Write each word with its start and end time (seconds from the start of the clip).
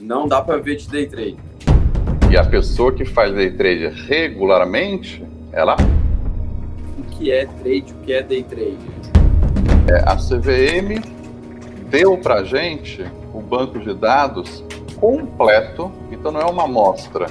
Não 0.00 0.28
dá 0.28 0.40
para 0.40 0.58
ver 0.58 0.76
de 0.76 0.88
day 0.88 1.06
trade. 1.06 1.36
E 2.30 2.36
a 2.36 2.44
pessoa 2.44 2.92
que 2.92 3.04
faz 3.04 3.34
day 3.34 3.50
trade 3.50 3.88
regularmente, 4.06 5.24
ela. 5.50 5.74
O 6.96 7.02
que 7.02 7.32
é 7.32 7.46
trade? 7.46 7.92
O 7.92 8.04
que 8.04 8.12
é 8.12 8.22
day 8.22 8.44
trade? 8.44 8.78
É, 9.88 10.08
a 10.08 10.14
CVM 10.14 11.02
deu 11.90 12.16
para 12.16 12.44
gente 12.44 13.04
o 13.34 13.40
banco 13.40 13.80
de 13.80 13.92
dados 13.92 14.62
completo, 15.00 15.90
então 16.12 16.30
não 16.30 16.42
é 16.42 16.46
uma 16.46 16.64
amostra. 16.64 17.26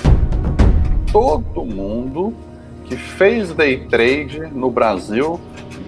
Todo 1.09 1.63
mundo 1.63 2.35
que 2.83 2.97
fez 2.97 3.53
day 3.53 3.85
trade 3.87 4.41
no 4.51 4.69
Brasil 4.69 5.39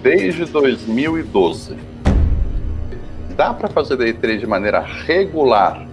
desde 0.02 0.46
2012. 0.46 1.76
Dá 3.36 3.52
para 3.52 3.68
fazer 3.68 3.98
day 3.98 4.14
trade 4.14 4.38
de 4.38 4.46
maneira 4.46 4.80
regular 4.80 5.89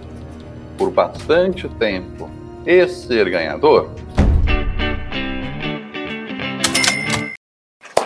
por 0.78 0.92
bastante 0.92 1.68
tempo 1.70 2.30
e 2.64 2.86
ser 2.86 3.28
ganhador? 3.28 3.90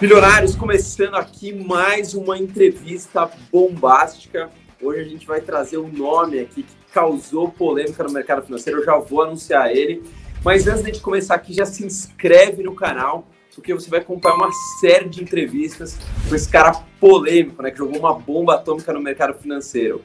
Milionários, 0.01 0.57
começando 0.57 1.15
aqui 1.15 1.53
mais 1.53 2.15
uma 2.15 2.39
entrevista 2.39 3.31
bombástica. 3.53 4.51
Hoje 4.83 5.01
a 5.01 5.05
gente 5.05 5.27
vai 5.27 5.43
trazer 5.43 5.77
um 5.77 5.87
nome 5.87 6.41
aqui 6.41 6.62
que 6.62 6.75
causou 6.93 7.51
polêmica 7.51 8.03
no 8.03 8.11
mercado 8.11 8.45
financeiro. 8.45 8.81
Eu 8.81 8.84
já 8.84 8.97
vou 8.97 9.23
anunciar 9.23 9.70
ele. 9.70 10.03
Mas 10.43 10.67
antes 10.67 10.83
de 10.83 10.98
começar 10.98 11.37
aqui, 11.37 11.53
já 11.53 11.65
se 11.65 11.87
inscreve 11.87 12.65
no 12.65 12.75
canal, 12.75 13.29
porque 13.55 13.73
você 13.73 13.89
vai 13.89 14.01
acompanhar 14.01 14.34
uma 14.34 14.51
série 14.81 15.09
de 15.09 15.23
entrevistas 15.23 15.97
com 16.29 16.34
esse 16.34 16.48
cara 16.48 16.73
polêmico, 16.98 17.62
né, 17.62 17.70
que 17.70 17.79
jogou 17.79 17.98
uma 17.98 18.15
bomba 18.15 18.55
atômica 18.55 18.93
no 18.93 19.01
mercado 19.01 19.34
financeiro. 19.34 20.03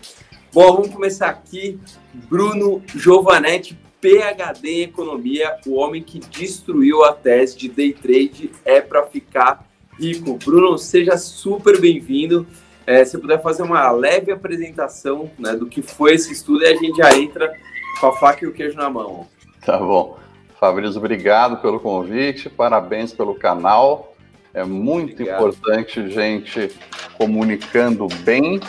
Bom, 0.57 0.73
vamos 0.73 0.89
começar 0.89 1.27
aqui. 1.27 1.79
Bruno 2.11 2.81
Giovanetti, 2.87 3.77
PhD 4.01 4.69
em 4.69 4.81
Economia, 4.81 5.55
o 5.67 5.75
homem 5.75 6.01
que 6.01 6.17
destruiu 6.17 7.03
a 7.03 7.13
tese 7.13 7.55
de 7.55 7.69
day 7.69 7.93
trade 7.93 8.49
é 8.65 8.81
para 8.81 9.03
ficar 9.03 9.67
rico. 9.99 10.33
Bruno, 10.43 10.75
seja 10.75 11.15
super 11.15 11.79
bem-vindo. 11.79 12.47
É, 12.87 13.05
se 13.05 13.19
puder 13.19 13.39
fazer 13.39 13.61
uma 13.61 13.91
leve 13.91 14.31
apresentação 14.31 15.29
né, 15.37 15.55
do 15.55 15.67
que 15.67 15.83
foi 15.83 16.15
esse 16.15 16.33
estudo 16.33 16.63
e 16.63 16.65
a 16.65 16.75
gente 16.75 16.97
já 16.97 17.15
entra 17.15 17.53
com 18.01 18.07
a 18.07 18.17
faca 18.17 18.43
e 18.43 18.47
o 18.47 18.51
queijo 18.51 18.75
na 18.75 18.89
mão. 18.89 19.27
Tá 19.63 19.77
bom. 19.77 20.17
Fabrício, 20.59 20.97
obrigado 20.97 21.61
pelo 21.61 21.79
convite, 21.79 22.49
parabéns 22.49 23.13
pelo 23.13 23.35
canal. 23.35 24.15
É 24.55 24.63
muito 24.63 25.13
obrigado. 25.13 25.35
importante 25.35 26.09
gente 26.09 26.71
comunicando 27.15 28.07
bem 28.23 28.59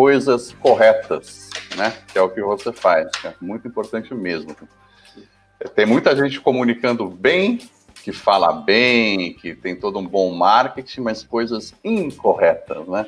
coisas 0.00 0.52
corretas, 0.54 1.50
né? 1.76 1.92
Que 2.10 2.16
é 2.16 2.22
o 2.22 2.30
que 2.30 2.40
você 2.40 2.72
faz. 2.72 3.06
É 3.22 3.34
muito 3.38 3.68
importante 3.68 4.14
mesmo. 4.14 4.56
Tem 5.74 5.84
muita 5.84 6.16
gente 6.16 6.40
comunicando 6.40 7.06
bem, 7.06 7.58
que 8.02 8.10
fala 8.10 8.50
bem, 8.50 9.34
que 9.34 9.54
tem 9.54 9.76
todo 9.76 9.98
um 9.98 10.06
bom 10.06 10.32
marketing, 10.32 11.02
mas 11.02 11.22
coisas 11.22 11.74
incorretas, 11.84 12.88
né? 12.88 13.04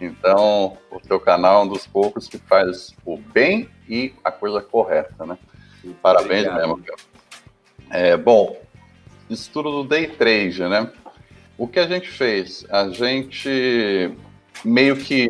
Então, 0.00 0.78
o 0.88 1.00
teu 1.00 1.18
canal 1.18 1.62
é 1.62 1.64
um 1.64 1.68
dos 1.68 1.84
poucos 1.84 2.28
que 2.28 2.38
faz 2.38 2.94
o 3.04 3.16
bem 3.16 3.68
e 3.88 4.14
a 4.22 4.30
coisa 4.30 4.60
correta, 4.60 5.26
né? 5.26 5.36
Parabéns 6.00 6.46
Obrigado. 6.46 6.60
mesmo, 6.60 6.78
cara. 6.80 7.00
É, 7.90 8.16
bom, 8.16 8.56
estudo 9.28 9.82
do 9.82 9.82
Day 9.82 10.06
Trade, 10.06 10.62
né? 10.62 10.92
O 11.58 11.66
que 11.66 11.80
a 11.80 11.88
gente 11.88 12.08
fez? 12.08 12.64
A 12.70 12.88
gente 12.90 14.16
meio 14.64 14.96
que 14.96 15.28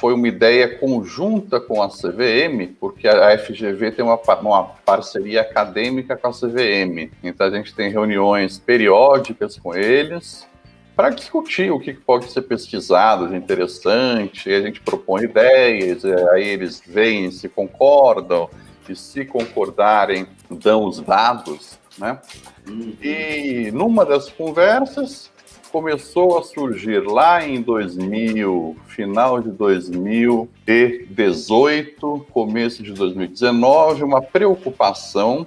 foi 0.00 0.14
uma 0.14 0.28
ideia 0.28 0.78
conjunta 0.78 1.60
com 1.60 1.82
a 1.82 1.88
CVM, 1.88 2.74
porque 2.78 3.08
a 3.08 3.36
FGV 3.38 3.92
tem 3.92 4.04
uma, 4.04 4.18
uma 4.40 4.64
parceria 4.84 5.40
acadêmica 5.40 6.16
com 6.16 6.28
a 6.28 6.32
CVM. 6.32 7.10
Então 7.22 7.46
a 7.46 7.50
gente 7.50 7.74
tem 7.74 7.90
reuniões 7.90 8.58
periódicas 8.58 9.58
com 9.58 9.74
eles 9.74 10.46
para 10.94 11.10
discutir 11.10 11.70
o 11.70 11.78
que 11.78 11.92
pode 11.92 12.30
ser 12.32 12.42
pesquisado 12.42 13.28
de 13.28 13.36
interessante, 13.36 14.52
a 14.52 14.60
gente 14.60 14.80
propõe 14.80 15.22
ideias, 15.24 16.04
aí 16.04 16.48
eles 16.48 16.82
veem 16.84 17.30
se 17.30 17.48
concordam, 17.48 18.50
e 18.88 18.96
se 18.96 19.24
concordarem, 19.24 20.26
dão 20.50 20.84
os 20.84 21.00
dados, 21.00 21.78
né? 21.98 22.18
Uhum. 22.66 22.94
E 23.02 23.70
numa 23.72 24.04
das 24.04 24.28
conversas, 24.30 25.30
começou 25.70 26.38
a 26.38 26.42
surgir 26.42 27.00
lá 27.00 27.46
em 27.46 27.62
2000, 27.62 28.76
final 28.86 29.40
de 29.40 29.50
2018, 29.50 32.26
começo 32.30 32.82
de 32.82 32.92
2019, 32.92 34.02
uma 34.02 34.20
preocupação 34.20 35.46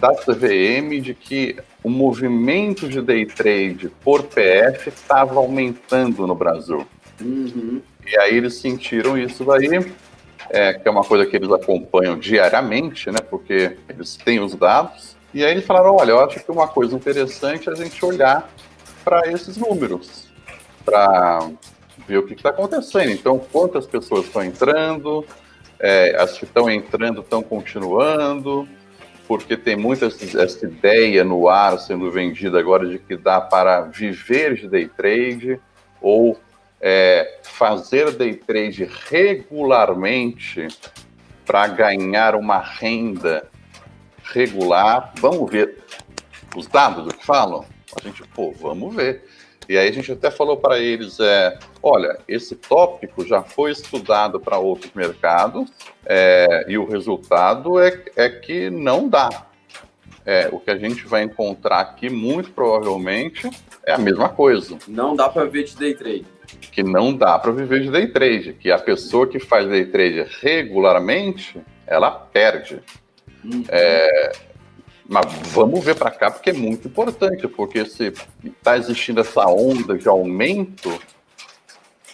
da 0.00 0.14
CVM 0.14 1.00
de 1.00 1.14
que 1.14 1.56
o 1.82 1.90
movimento 1.90 2.88
de 2.88 3.00
day 3.00 3.26
trade 3.26 3.90
por 4.02 4.24
PF 4.24 4.88
estava 4.88 5.38
aumentando 5.38 6.26
no 6.26 6.34
Brasil. 6.34 6.86
Uhum. 7.20 7.80
E 8.06 8.18
aí 8.18 8.36
eles 8.36 8.54
sentiram 8.54 9.16
isso 9.16 9.44
daí, 9.44 9.68
é, 10.50 10.74
que 10.74 10.86
é 10.86 10.90
uma 10.90 11.04
coisa 11.04 11.24
que 11.26 11.36
eles 11.36 11.50
acompanham 11.50 12.18
diariamente, 12.18 13.10
né? 13.10 13.18
Porque 13.18 13.76
eles 13.88 14.16
têm 14.16 14.40
os 14.40 14.54
dados. 14.54 15.16
E 15.32 15.44
aí 15.44 15.52
eles 15.52 15.64
falaram, 15.64 15.96
olha, 15.96 16.10
eu 16.10 16.20
acho 16.20 16.44
que 16.44 16.50
uma 16.50 16.68
coisa 16.68 16.94
interessante 16.94 17.68
é 17.68 17.72
a 17.72 17.74
gente 17.74 18.04
olhar 18.04 18.48
para 19.04 19.30
esses 19.30 19.56
números, 19.56 20.28
para 20.84 21.50
ver 22.06 22.18
o 22.18 22.26
que 22.26 22.34
está 22.34 22.50
acontecendo. 22.50 23.10
Então, 23.10 23.38
quantas 23.38 23.86
pessoas 23.86 24.26
estão 24.26 24.42
entrando, 24.42 25.24
é, 25.78 26.16
as 26.18 26.38
que 26.38 26.44
estão 26.44 26.70
entrando 26.70 27.20
estão 27.20 27.42
continuando, 27.42 28.66
porque 29.26 29.56
tem 29.56 29.76
muita 29.76 30.06
essa 30.06 30.66
ideia 30.66 31.24
no 31.24 31.48
ar 31.48 31.78
sendo 31.78 32.10
vendida 32.10 32.58
agora 32.58 32.86
de 32.86 32.98
que 32.98 33.16
dá 33.16 33.40
para 33.40 33.82
viver 33.82 34.54
de 34.54 34.68
day 34.68 34.88
trade 34.88 35.60
ou 36.00 36.38
é, 36.80 37.40
fazer 37.42 38.10
day 38.12 38.34
trade 38.34 38.88
regularmente 39.08 40.68
para 41.46 41.66
ganhar 41.66 42.34
uma 42.34 42.58
renda 42.58 43.48
regular. 44.22 45.12
Vamos 45.18 45.50
ver 45.50 45.78
os 46.54 46.66
dados 46.66 47.04
do 47.04 47.14
que 47.14 47.24
falam? 47.24 47.64
A 47.96 48.02
gente, 48.02 48.22
pô, 48.28 48.52
vamos 48.52 48.94
ver. 48.94 49.24
E 49.68 49.78
aí 49.78 49.88
a 49.88 49.92
gente 49.92 50.12
até 50.12 50.30
falou 50.30 50.56
para 50.56 50.78
eles, 50.78 51.18
é, 51.20 51.58
olha, 51.82 52.18
esse 52.28 52.54
tópico 52.54 53.26
já 53.26 53.42
foi 53.42 53.70
estudado 53.70 54.38
para 54.38 54.58
outros 54.58 54.92
mercados 54.94 55.70
é, 56.04 56.66
e 56.68 56.76
o 56.76 56.86
resultado 56.86 57.78
é, 57.80 58.04
é 58.16 58.28
que 58.28 58.68
não 58.68 59.08
dá. 59.08 59.46
É, 60.26 60.48
o 60.50 60.58
que 60.58 60.70
a 60.70 60.78
gente 60.78 61.06
vai 61.06 61.22
encontrar 61.22 61.80
aqui, 61.80 62.08
muito 62.08 62.50
provavelmente, 62.50 63.50
é 63.86 63.92
a 63.92 63.98
mesma 63.98 64.28
coisa. 64.28 64.78
Não 64.88 65.14
dá 65.14 65.28
para 65.28 65.44
viver 65.44 65.64
de 65.64 65.76
day 65.76 65.94
trade. 65.94 66.26
Que 66.72 66.82
não 66.82 67.14
dá 67.14 67.38
para 67.38 67.52
viver 67.52 67.82
de 67.82 67.90
day 67.90 68.06
trade. 68.06 68.54
Que 68.54 68.70
a 68.70 68.78
pessoa 68.78 69.26
que 69.26 69.38
faz 69.38 69.68
day 69.68 69.84
trade 69.84 70.26
regularmente, 70.40 71.60
ela 71.86 72.10
perde. 72.10 72.80
Uhum. 73.44 73.64
É, 73.68 74.32
mas 75.08 75.26
vamos 75.48 75.84
ver 75.84 75.94
para 75.96 76.10
cá 76.10 76.30
porque 76.30 76.50
é 76.50 76.52
muito 76.52 76.88
importante, 76.88 77.46
porque 77.46 77.84
se 77.84 78.12
está 78.44 78.76
existindo 78.76 79.20
essa 79.20 79.46
onda 79.46 79.96
de 79.98 80.08
aumento 80.08 80.98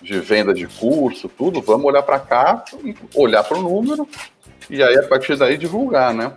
de 0.03 0.19
venda 0.19 0.53
de 0.53 0.67
curso, 0.67 1.29
tudo, 1.29 1.61
vamos 1.61 1.87
olhar 1.87 2.03
para 2.03 2.19
cá 2.19 2.65
olhar 3.15 3.45
para 3.45 3.59
o 3.59 3.63
número 3.63 4.09
e 4.69 4.83
aí 4.83 4.97
a 4.97 5.07
partir 5.07 5.37
daí 5.37 5.57
divulgar, 5.57 6.15
né? 6.15 6.33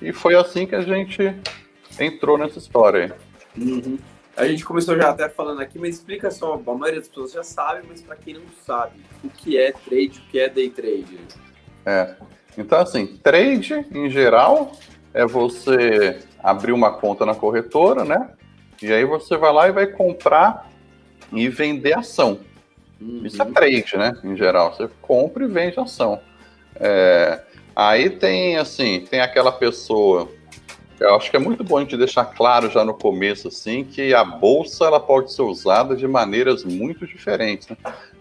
E 0.00 0.12
foi 0.12 0.34
assim 0.34 0.66
que 0.66 0.74
a 0.74 0.80
gente 0.80 1.34
entrou 1.98 2.38
nessa 2.38 2.58
história 2.58 3.16
aí. 3.56 3.62
Uhum. 3.62 3.98
A 4.36 4.46
gente 4.46 4.64
começou 4.64 4.96
já 4.96 5.10
até 5.10 5.28
falando 5.28 5.60
aqui, 5.60 5.78
mas 5.78 5.96
explica 5.96 6.30
só, 6.30 6.54
a 6.54 6.74
maioria 6.74 7.00
das 7.00 7.08
pessoas 7.08 7.32
já 7.32 7.42
sabe, 7.42 7.82
mas 7.86 8.00
para 8.00 8.16
quem 8.16 8.34
não 8.34 8.42
sabe, 8.64 9.00
o 9.22 9.28
que 9.28 9.58
é 9.58 9.72
trade, 9.72 10.18
o 10.18 10.30
que 10.30 10.38
é 10.38 10.48
day 10.48 10.70
trade? 10.70 11.18
É. 11.84 12.14
Então, 12.56 12.80
assim, 12.80 13.18
trade 13.22 13.86
em 13.92 14.08
geral 14.08 14.72
é 15.12 15.26
você 15.26 16.20
abrir 16.42 16.72
uma 16.72 16.92
conta 16.92 17.26
na 17.26 17.34
corretora, 17.34 18.04
né? 18.04 18.30
E 18.82 18.92
aí 18.92 19.04
você 19.04 19.36
vai 19.36 19.52
lá 19.52 19.68
e 19.68 19.72
vai 19.72 19.86
comprar 19.86 20.70
e 21.32 21.48
vender 21.48 21.92
ação. 21.96 22.40
Uhum. 23.00 23.22
Isso 23.24 23.40
é 23.40 23.44
trade, 23.44 23.96
né? 23.96 24.16
Em 24.24 24.36
geral, 24.36 24.74
você 24.74 24.88
compra 25.00 25.44
e 25.44 25.48
vende 25.48 25.78
ação. 25.78 26.20
É, 26.76 27.40
aí 27.74 28.10
tem 28.10 28.56
assim, 28.56 29.04
tem 29.10 29.20
aquela 29.20 29.52
pessoa. 29.52 30.28
Eu 30.98 31.14
acho 31.16 31.30
que 31.30 31.36
é 31.36 31.40
muito 31.40 31.64
bom 31.64 31.78
a 31.78 31.80
gente 31.80 31.96
deixar 31.96 32.26
claro 32.26 32.70
já 32.70 32.84
no 32.84 32.92
começo 32.92 33.48
assim 33.48 33.84
que 33.84 34.12
a 34.12 34.22
bolsa 34.22 34.84
ela 34.84 35.00
pode 35.00 35.32
ser 35.32 35.42
usada 35.42 35.96
de 35.96 36.06
maneiras 36.06 36.62
muito 36.62 37.06
diferentes. 37.06 37.68
Né? 37.68 37.76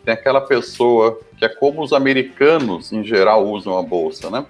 Tem 0.06 0.14
aquela 0.14 0.40
pessoa 0.40 1.20
que 1.38 1.44
é 1.44 1.50
como 1.50 1.82
os 1.82 1.92
americanos 1.92 2.94
em 2.94 3.04
geral 3.04 3.46
usam 3.46 3.78
a 3.78 3.82
bolsa, 3.82 4.30
né? 4.30 4.46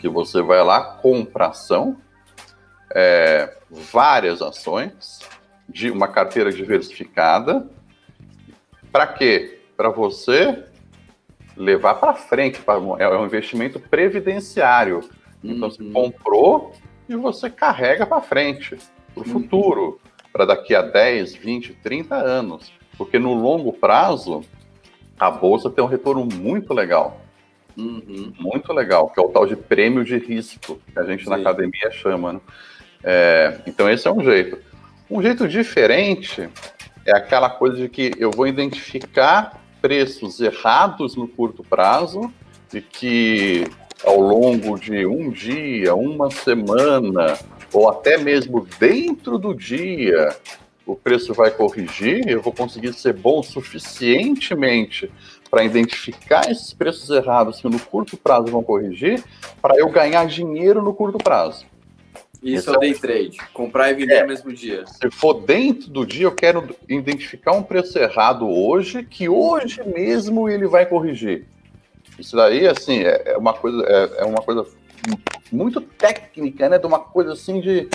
Que 0.00 0.08
você 0.08 0.40
vai 0.40 0.62
lá, 0.64 0.80
compra 0.80 1.48
ação, 1.48 1.98
é, 2.94 3.56
várias 3.70 4.40
ações, 4.40 5.20
de 5.68 5.90
uma 5.90 6.08
carteira 6.08 6.50
diversificada. 6.50 7.68
Para 8.90 9.06
quê? 9.06 9.60
Para 9.76 9.90
você 9.90 10.64
levar 11.56 11.94
para 11.94 12.14
frente, 12.14 12.60
pra, 12.60 12.74
é 12.98 13.08
um 13.08 13.26
investimento 13.26 13.78
previdenciário. 13.78 15.00
Então 15.44 15.68
uhum. 15.68 15.70
você 15.70 15.84
comprou 15.92 16.72
e 17.08 17.14
você 17.14 17.50
carrega 17.50 18.06
para 18.06 18.22
frente, 18.22 18.76
para 19.14 19.22
o 19.22 19.26
uhum. 19.26 19.32
futuro, 19.32 20.00
para 20.32 20.46
daqui 20.46 20.74
a 20.74 20.82
10, 20.82 21.34
20, 21.34 21.74
30 21.74 22.14
anos. 22.16 22.72
Porque 22.96 23.18
no 23.18 23.34
longo 23.34 23.72
prazo, 23.72 24.42
a 25.18 25.30
bolsa 25.30 25.70
tem 25.70 25.84
um 25.84 25.88
retorno 25.88 26.24
muito 26.24 26.72
legal. 26.72 27.19
Uhum. 27.76 28.32
Muito 28.38 28.72
legal, 28.72 29.08
que 29.08 29.20
é 29.20 29.22
o 29.22 29.28
tal 29.28 29.46
de 29.46 29.56
prêmio 29.56 30.04
de 30.04 30.18
risco, 30.18 30.80
que 30.92 30.98
a 30.98 31.04
gente 31.04 31.24
Sim. 31.24 31.30
na 31.30 31.36
academia 31.36 31.90
chama. 31.90 32.34
Né? 32.34 32.40
É, 33.02 33.58
então, 33.66 33.90
esse 33.90 34.06
é 34.06 34.12
um 34.12 34.22
jeito. 34.22 34.58
Um 35.10 35.22
jeito 35.22 35.48
diferente 35.48 36.48
é 37.04 37.16
aquela 37.16 37.50
coisa 37.50 37.76
de 37.76 37.88
que 37.88 38.12
eu 38.18 38.30
vou 38.30 38.46
identificar 38.46 39.60
preços 39.80 40.40
errados 40.40 41.16
no 41.16 41.26
curto 41.26 41.64
prazo 41.64 42.32
e 42.72 42.80
que 42.80 43.64
ao 44.04 44.20
longo 44.20 44.78
de 44.78 45.04
um 45.06 45.30
dia, 45.30 45.94
uma 45.94 46.30
semana, 46.30 47.38
ou 47.72 47.88
até 47.88 48.16
mesmo 48.18 48.66
dentro 48.78 49.38
do 49.38 49.54
dia, 49.54 50.36
o 50.86 50.96
preço 50.96 51.34
vai 51.34 51.50
corrigir, 51.50 52.28
eu 52.28 52.40
vou 52.40 52.52
conseguir 52.52 52.92
ser 52.92 53.12
bom 53.12 53.42
suficientemente 53.42 55.10
para 55.50 55.64
identificar 55.64 56.50
esses 56.50 56.72
preços 56.72 57.10
errados 57.10 57.60
que 57.60 57.68
no 57.68 57.80
curto 57.80 58.16
prazo 58.16 58.46
vão 58.46 58.62
corrigir, 58.62 59.22
para 59.60 59.76
eu 59.76 59.88
ganhar 59.88 60.24
dinheiro 60.26 60.82
no 60.82 60.94
curto 60.94 61.18
prazo. 61.18 61.66
Isso 62.42 62.70
então, 62.70 62.74
é 62.74 62.76
o 62.76 62.80
day 62.80 62.94
trade, 62.94 63.36
comprar 63.52 63.90
e 63.90 63.94
vender 63.94 64.14
é, 64.14 64.22
no 64.22 64.28
mesmo 64.28 64.52
dia. 64.52 64.84
Se 64.86 65.10
for 65.10 65.34
dentro 65.34 65.90
do 65.90 66.06
dia, 66.06 66.24
eu 66.24 66.34
quero 66.34 66.74
identificar 66.88 67.52
um 67.52 67.62
preço 67.62 67.98
errado 67.98 68.48
hoje, 68.48 69.02
que 69.02 69.28
hoje 69.28 69.82
mesmo 69.84 70.48
ele 70.48 70.66
vai 70.66 70.86
corrigir. 70.86 71.46
Isso 72.18 72.36
daí, 72.36 72.66
assim, 72.66 73.00
é, 73.00 73.32
é 73.32 73.36
uma 73.36 73.52
coisa, 73.52 73.82
é, 73.86 74.22
é, 74.22 74.24
uma 74.24 74.40
coisa 74.40 74.66
muito 75.52 75.80
técnica, 75.80 76.68
né? 76.68 76.78
De 76.78 76.86
uma 76.86 76.98
coisa 76.98 77.32
assim 77.32 77.60
de 77.60 77.88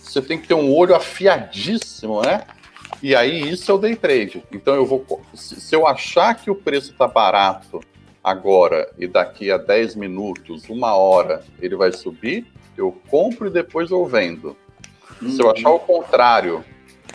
você 0.00 0.22
tem 0.22 0.38
que 0.38 0.48
ter 0.48 0.54
um 0.54 0.74
olho 0.74 0.94
afiadíssimo, 0.94 2.22
né? 2.22 2.44
E 3.02 3.14
aí 3.14 3.48
isso 3.50 3.70
é 3.70 3.74
o 3.74 3.78
day 3.78 3.96
trade. 3.96 4.42
Então 4.52 4.74
eu 4.74 4.84
vou, 4.84 5.04
se 5.34 5.74
eu 5.74 5.86
achar 5.86 6.34
que 6.34 6.50
o 6.50 6.54
preço 6.54 6.92
está 6.92 7.06
barato 7.06 7.80
agora 8.22 8.90
e 8.98 9.06
daqui 9.06 9.50
a 9.50 9.56
10 9.56 9.96
minutos, 9.96 10.68
uma 10.68 10.94
hora, 10.94 11.42
ele 11.60 11.76
vai 11.76 11.92
subir, 11.92 12.46
eu 12.76 12.94
compro 13.10 13.48
e 13.48 13.50
depois 13.50 13.90
eu 13.90 14.04
vendo. 14.04 14.56
Uhum. 15.20 15.30
Se 15.30 15.42
eu 15.42 15.50
achar 15.50 15.70
o 15.70 15.78
contrário, 15.78 16.64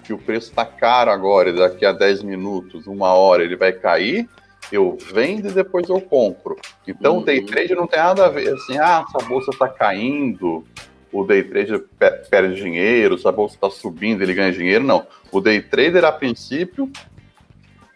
que 0.03 0.13
o 0.13 0.17
preço 0.17 0.49
está 0.49 0.65
caro 0.65 1.11
agora 1.11 1.49
e 1.49 1.55
daqui 1.55 1.85
a 1.85 1.91
10 1.91 2.23
minutos, 2.23 2.85
uma 2.87 3.13
hora, 3.13 3.43
ele 3.43 3.55
vai 3.55 3.73
cair, 3.73 4.29
eu 4.71 4.97
vendo 5.13 5.49
e 5.49 5.51
depois 5.51 5.89
eu 5.89 5.99
compro. 6.01 6.55
Então, 6.87 7.15
uhum. 7.15 7.21
o 7.21 7.25
day 7.25 7.39
uhum. 7.39 7.45
trade 7.45 7.75
não 7.75 7.87
tem 7.87 7.99
nada 7.99 8.25
a 8.25 8.29
ver 8.29 8.53
assim, 8.53 8.77
ah, 8.77 9.05
essa 9.07 9.27
bolsa 9.27 9.51
está 9.51 9.67
caindo, 9.67 10.63
o 11.15 11.23
day 11.23 11.43
trader 11.43 11.85
perde 12.29 12.55
dinheiro, 12.55 13.17
se 13.17 13.25
a 13.25 13.31
bolsa 13.31 13.55
está 13.55 13.69
subindo, 13.69 14.21
ele 14.21 14.33
ganha 14.33 14.51
dinheiro. 14.51 14.83
Não. 14.83 15.07
O 15.31 15.39
day 15.39 15.61
trader, 15.61 16.03
a 16.03 16.11
princípio, 16.11 16.91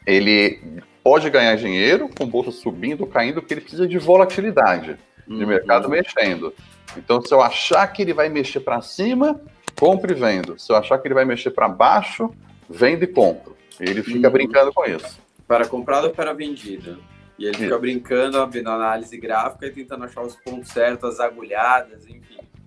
ele 0.07 0.59
pode 1.03 1.29
ganhar 1.29 1.55
dinheiro 1.55 2.09
com 2.17 2.25
bolsa 2.25 2.51
subindo 2.51 3.01
ou 3.01 3.07
caindo, 3.07 3.41
porque 3.41 3.53
ele 3.53 3.61
precisa 3.61 3.85
de 3.85 3.97
volatilidade 3.97 4.97
de 5.27 5.33
uhum. 5.33 5.47
mercado 5.47 5.89
mexendo. 5.89 6.53
Então, 6.95 7.21
se 7.21 7.33
eu 7.33 7.41
achar 7.41 7.85
que 7.87 8.01
ele 8.01 8.13
vai 8.13 8.29
mexer 8.29 8.61
para 8.61 8.81
cima, 8.81 9.39
compro 9.77 10.11
e 10.11 10.15
vendo. 10.15 10.57
Se 10.57 10.71
eu 10.71 10.77
achar 10.77 10.97
que 10.97 11.07
ele 11.07 11.13
vai 11.13 11.25
mexer 11.25 11.51
para 11.51 11.67
baixo, 11.67 12.33
vendo 12.69 13.03
e 13.03 13.07
compro. 13.07 13.55
Ele 13.79 14.01
fica 14.01 14.27
uhum. 14.27 14.33
brincando 14.33 14.73
com 14.73 14.85
isso. 14.85 15.19
Para 15.45 15.67
comprado 15.67 16.05
ou 16.05 16.11
para 16.11 16.31
vendido? 16.31 16.99
E 17.37 17.45
ele 17.45 17.57
fica 17.57 17.77
brincando, 17.77 18.45
vendo 18.47 18.69
análise 18.69 19.17
gráfica 19.17 19.65
e 19.65 19.71
tentando 19.71 20.05
achar 20.05 20.21
os 20.21 20.35
pontos 20.37 20.69
certos, 20.69 21.09
as 21.11 21.19
agulhadas, 21.19 22.07
enfim. 22.07 22.18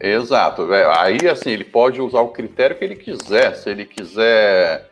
Exato. 0.02 0.66
Aí, 0.98 1.28
assim, 1.30 1.50
ele 1.50 1.62
pode 1.62 2.00
usar 2.00 2.20
o 2.22 2.30
critério 2.30 2.76
que 2.76 2.84
ele 2.84 2.96
quiser. 2.96 3.54
Se 3.54 3.70
ele 3.70 3.84
quiser 3.84 4.90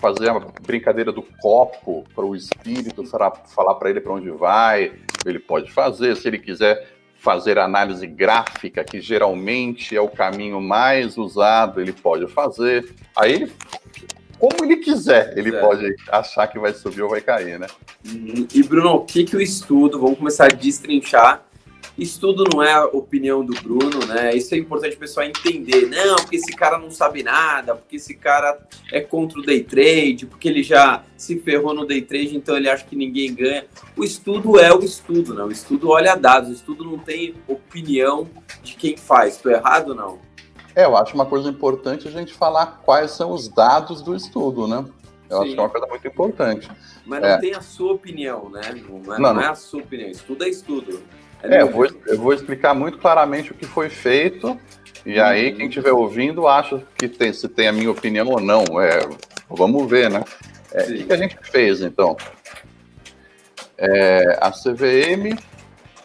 fazer 0.00 0.30
a 0.30 0.38
brincadeira 0.62 1.10
do 1.10 1.22
copo 1.22 2.04
para 2.14 2.24
o 2.24 2.36
espírito 2.36 3.04
falar 3.04 3.74
para 3.74 3.90
ele 3.90 4.00
para 4.00 4.12
onde 4.12 4.30
vai, 4.30 4.92
ele 5.26 5.40
pode 5.40 5.72
fazer. 5.72 6.14
Se 6.14 6.28
ele 6.28 6.38
quiser 6.38 6.86
fazer 7.16 7.58
análise 7.58 8.06
gráfica, 8.06 8.84
que 8.84 9.00
geralmente 9.00 9.96
é 9.96 10.00
o 10.00 10.08
caminho 10.08 10.60
mais 10.60 11.18
usado, 11.18 11.80
ele 11.80 11.92
pode 11.92 12.28
fazer. 12.28 12.94
Aí 13.16 13.32
ele 13.32 13.52
como 14.38 14.64
ele 14.64 14.76
quiser, 14.76 15.36
ele 15.36 15.54
é. 15.54 15.60
pode 15.60 15.96
achar 16.12 16.46
que 16.46 16.60
vai 16.60 16.72
subir 16.72 17.02
ou 17.02 17.10
vai 17.10 17.20
cair, 17.20 17.58
né? 17.58 17.66
Uhum. 18.06 18.46
E 18.54 18.62
Bruno, 18.62 18.94
o 18.94 19.04
que, 19.04 19.24
que 19.24 19.36
o 19.36 19.40
estudo, 19.40 20.00
vamos 20.00 20.16
começar 20.16 20.44
a 20.44 20.48
destrinchar. 20.48 21.42
Estudo 21.98 22.44
não 22.54 22.62
é 22.62 22.72
a 22.72 22.84
opinião 22.84 23.44
do 23.44 23.60
Bruno, 23.60 24.06
né? 24.06 24.32
Isso 24.32 24.54
é 24.54 24.58
importante 24.58 24.94
o 24.94 24.98
pessoal 25.00 25.26
entender. 25.26 25.86
Não, 25.86 26.14
porque 26.14 26.36
esse 26.36 26.52
cara 26.54 26.78
não 26.78 26.92
sabe 26.92 27.24
nada, 27.24 27.74
porque 27.74 27.96
esse 27.96 28.14
cara 28.14 28.56
é 28.92 29.00
contra 29.00 29.40
o 29.40 29.42
day 29.42 29.64
trade, 29.64 30.24
porque 30.26 30.48
ele 30.48 30.62
já 30.62 31.02
se 31.16 31.40
ferrou 31.40 31.74
no 31.74 31.84
day 31.84 32.00
trade, 32.00 32.36
então 32.36 32.56
ele 32.56 32.70
acha 32.70 32.84
que 32.84 32.94
ninguém 32.94 33.34
ganha. 33.34 33.66
O 33.96 34.04
estudo 34.04 34.60
é 34.60 34.72
o 34.72 34.78
estudo, 34.78 35.34
né? 35.34 35.42
O 35.42 35.50
estudo 35.50 35.90
olha 35.90 36.14
dados, 36.14 36.50
o 36.50 36.52
estudo 36.52 36.84
não 36.84 36.98
tem 36.98 37.34
opinião 37.48 38.28
de 38.62 38.76
quem 38.76 38.96
faz. 38.96 39.34
Estou 39.34 39.50
errado 39.50 39.88
ou 39.88 39.94
não? 39.96 40.18
É, 40.76 40.84
eu 40.84 40.96
acho 40.96 41.16
uma 41.16 41.26
coisa 41.26 41.50
importante 41.50 42.06
a 42.06 42.10
gente 42.12 42.32
falar 42.32 42.80
quais 42.84 43.10
são 43.10 43.32
os 43.32 43.48
dados 43.48 44.02
do 44.02 44.14
estudo, 44.14 44.68
né? 44.68 44.84
Eu 45.28 45.38
Sim. 45.38 45.42
acho 45.42 45.52
que 45.54 45.58
é 45.58 45.62
uma 45.62 45.68
coisa 45.68 45.86
muito 45.88 46.06
importante. 46.06 46.70
Mas 47.04 47.20
não 47.20 47.28
é. 47.28 47.38
tem 47.38 47.54
a 47.54 47.60
sua 47.60 47.92
opinião, 47.94 48.48
né? 48.48 48.60
Não 48.88 49.18
não, 49.18 49.34
não 49.34 49.40
é 49.40 49.48
a 49.48 49.56
sua 49.56 49.80
opinião. 49.80 50.08
Estudo 50.08 50.44
é 50.44 50.48
estudo. 50.48 51.02
É, 51.42 51.62
eu, 51.62 51.70
vou, 51.70 51.86
eu 52.06 52.18
vou 52.18 52.32
explicar 52.32 52.74
muito 52.74 52.98
claramente 52.98 53.52
o 53.52 53.54
que 53.54 53.66
foi 53.66 53.88
feito. 53.88 54.58
E 55.06 55.20
aí, 55.20 55.50
uhum. 55.50 55.56
quem 55.56 55.68
estiver 55.68 55.92
ouvindo, 55.92 56.46
acha 56.46 56.82
que 56.96 57.08
tem, 57.08 57.32
se 57.32 57.48
tem 57.48 57.68
a 57.68 57.72
minha 57.72 57.90
opinião 57.90 58.28
ou 58.28 58.40
não. 58.40 58.64
É, 58.80 59.00
vamos 59.48 59.88
ver, 59.88 60.10
né? 60.10 60.24
É, 60.72 60.82
o 60.82 61.06
que 61.06 61.12
a 61.12 61.16
gente 61.16 61.36
fez, 61.42 61.80
então? 61.80 62.16
É, 63.76 64.38
a 64.40 64.50
CVM 64.50 65.38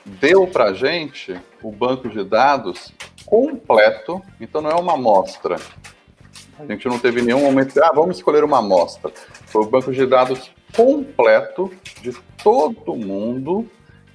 deu 0.06 0.45
para 0.45 0.74
gente 0.74 1.35
o 1.62 1.71
banco 1.71 2.07
de 2.07 2.24
dados 2.24 2.94
completo, 3.25 4.21
então 4.39 4.62
não 4.62 4.69
é 4.69 4.75
uma 4.75 4.94
amostra. 4.94 5.57
A 6.59 6.65
gente 6.65 6.88
não 6.88 7.00
teve 7.00 7.21
nenhum 7.21 7.41
momento 7.41 7.74
de, 7.74 7.81
ah, 7.81 7.91
vamos 7.94 8.18
escolher 8.18 8.44
uma 8.44 8.59
amostra. 8.59 9.12
Foi 9.47 9.63
o 9.63 9.69
banco 9.69 9.91
de 9.91 10.06
dados 10.06 10.51
completo 10.75 11.71
de 12.01 12.13
todo 12.44 12.95
mundo 12.95 13.69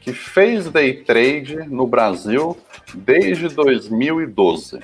que 0.08 0.12
fez 0.14 0.70
day 0.70 0.94
trade 1.04 1.56
no 1.68 1.86
Brasil 1.86 2.56
desde 2.94 3.48
2012. 3.48 4.80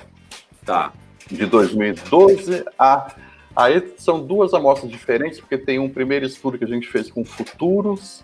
Tá. 0.63 0.93
De 1.29 1.47
2012 1.47 2.63
a. 2.77 3.15
Aí 3.55 3.93
são 3.97 4.23
duas 4.23 4.53
amostras 4.53 4.91
diferentes, 4.91 5.39
porque 5.39 5.57
tem 5.57 5.79
um 5.79 5.89
primeiro 5.89 6.25
estudo 6.25 6.57
que 6.57 6.65
a 6.65 6.67
gente 6.67 6.87
fez 6.87 7.09
com 7.09 7.23
futuros, 7.23 8.23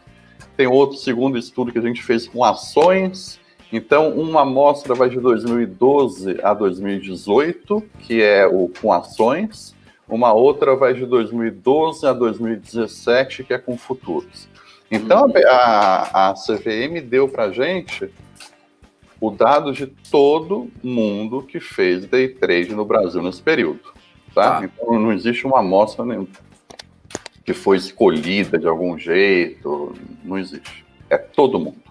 tem 0.57 0.67
outro 0.67 0.97
segundo 0.97 1.37
estudo 1.37 1.71
que 1.71 1.79
a 1.79 1.81
gente 1.81 2.03
fez 2.03 2.27
com 2.27 2.43
ações, 2.43 3.39
então, 3.71 4.09
uma 4.09 4.41
amostra 4.41 4.93
vai 4.93 5.09
de 5.09 5.17
2012 5.17 6.41
a 6.43 6.53
2018, 6.53 7.81
que 7.99 8.21
é 8.21 8.45
o 8.45 8.69
com 8.81 8.91
ações, 8.91 9.73
uma 10.09 10.33
outra 10.33 10.75
vai 10.75 10.93
de 10.93 11.05
2012 11.05 12.05
a 12.05 12.11
2017, 12.11 13.45
que 13.45 13.53
é 13.53 13.57
com 13.57 13.77
futuros. 13.77 14.50
Então, 14.91 15.25
uhum. 15.25 15.33
a, 15.47 16.29
a 16.29 16.33
CVM 16.33 17.01
deu 17.01 17.29
para 17.29 17.45
a 17.45 17.51
gente 17.51 18.11
o 19.19 19.31
dado 19.31 19.71
de 19.71 19.87
todo 19.87 20.69
mundo 20.83 21.43
que 21.43 21.59
fez 21.59 22.05
day 22.05 22.27
trade 22.27 22.75
no 22.75 22.83
Brasil 22.83 23.21
nesse 23.21 23.41
período. 23.41 23.93
Tá? 24.35 24.59
Ah. 24.59 24.65
Então, 24.65 24.99
não 24.99 25.13
existe 25.13 25.47
uma 25.47 25.59
amostra 25.59 26.03
nenhuma 26.03 26.27
que 27.43 27.53
foi 27.53 27.77
escolhida 27.77 28.57
de 28.57 28.67
algum 28.67 28.97
jeito, 28.97 29.93
não 30.23 30.37
existe. 30.37 30.85
É 31.09 31.17
todo 31.17 31.59
mundo. 31.59 31.81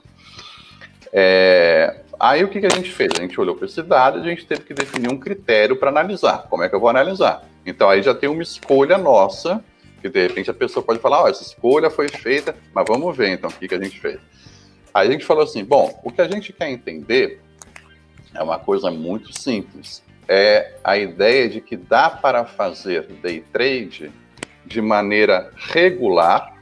É, 1.12 2.02
aí 2.18 2.44
o 2.44 2.48
que, 2.48 2.60
que 2.60 2.66
a 2.66 2.70
gente 2.70 2.90
fez? 2.90 3.10
A 3.18 3.22
gente 3.22 3.38
olhou 3.40 3.56
para 3.56 3.66
esse 3.66 3.82
dado 3.82 4.18
e 4.18 4.20
a 4.22 4.24
gente 4.24 4.46
teve 4.46 4.62
que 4.62 4.72
definir 4.72 5.10
um 5.12 5.18
critério 5.18 5.76
para 5.76 5.90
analisar. 5.90 6.46
Como 6.48 6.62
é 6.62 6.68
que 6.68 6.74
eu 6.74 6.80
vou 6.80 6.88
analisar? 6.88 7.44
Então 7.66 7.90
aí 7.90 8.02
já 8.02 8.14
tem 8.14 8.28
uma 8.28 8.42
escolha 8.42 8.96
nossa, 8.96 9.62
que 10.00 10.08
de 10.08 10.26
repente 10.26 10.50
a 10.50 10.54
pessoa 10.54 10.84
pode 10.84 10.98
falar, 10.98 11.20
ó, 11.20 11.24
oh, 11.24 11.28
essa 11.28 11.42
escolha 11.42 11.90
foi 11.90 12.08
feita, 12.08 12.56
mas 12.74 12.84
vamos 12.88 13.16
ver 13.16 13.30
então 13.30 13.50
o 13.50 13.52
que, 13.52 13.68
que 13.68 13.74
a 13.74 13.82
gente 13.82 14.00
fez. 14.00 14.18
Aí 14.92 15.08
a 15.08 15.10
gente 15.10 15.24
falou 15.24 15.44
assim, 15.44 15.64
bom, 15.64 16.00
o 16.02 16.10
que 16.10 16.20
a 16.20 16.28
gente 16.28 16.52
quer 16.52 16.68
entender 16.70 17.40
é 18.34 18.42
uma 18.42 18.58
coisa 18.58 18.90
muito 18.90 19.36
simples. 19.38 20.02
É 20.28 20.74
a 20.82 20.96
ideia 20.96 21.48
de 21.48 21.60
que 21.60 21.76
dá 21.76 22.08
para 22.08 22.44
fazer 22.44 23.02
day 23.22 23.44
trade 23.52 24.10
de 24.64 24.80
maneira 24.80 25.50
regular 25.56 26.56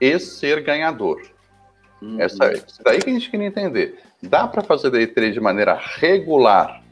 e 0.00 0.18
ser 0.18 0.62
ganhador. 0.62 1.22
Uhum. 2.00 2.20
Essa, 2.20 2.52
isso 2.52 2.82
daí 2.84 3.00
que 3.00 3.10
a 3.10 3.12
gente 3.12 3.30
queria 3.30 3.46
entender. 3.46 3.98
Dá 4.22 4.46
para 4.46 4.62
fazer 4.62 4.90
day 4.90 5.06
trade 5.06 5.32
de 5.32 5.40
maneira 5.40 5.78
regular 5.96 6.82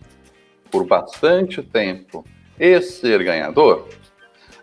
por 0.70 0.84
bastante 0.86 1.62
tempo 1.62 2.24
e 2.58 2.80
ser 2.80 3.22
ganhador? 3.22 3.88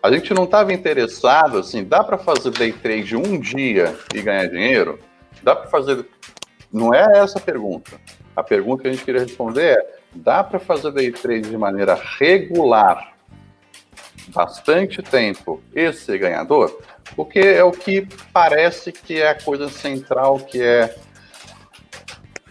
A 0.04 0.12
gente 0.12 0.34
não 0.34 0.44
estava 0.44 0.70
interessado 0.70 1.56
assim, 1.56 1.82
dá 1.82 2.04
para 2.04 2.18
fazer 2.18 2.50
day 2.50 2.70
trade 2.70 3.16
um 3.16 3.40
dia 3.40 3.96
e 4.14 4.20
ganhar 4.20 4.44
dinheiro? 4.48 5.00
Dá 5.42 5.56
para 5.56 5.70
fazer. 5.70 6.04
Não 6.70 6.92
é 6.92 7.20
essa 7.20 7.38
a 7.38 7.40
pergunta. 7.40 7.98
A 8.36 8.42
pergunta 8.42 8.82
que 8.82 8.88
a 8.88 8.92
gente 8.92 9.02
queria 9.02 9.22
responder 9.22 9.78
é: 9.78 9.98
dá 10.14 10.44
para 10.44 10.58
fazer 10.58 10.92
day 10.92 11.10
trade 11.10 11.48
de 11.48 11.56
maneira 11.56 11.98
regular, 12.18 13.14
bastante 14.28 15.00
tempo 15.00 15.62
e 15.74 15.90
ser 15.90 16.18
ganhador? 16.18 16.82
Porque 17.16 17.38
é 17.38 17.64
o 17.64 17.72
que 17.72 18.06
parece 18.30 18.92
que 18.92 19.22
é 19.22 19.30
a 19.30 19.42
coisa 19.42 19.70
central 19.70 20.38
que 20.38 20.62
é 20.62 20.94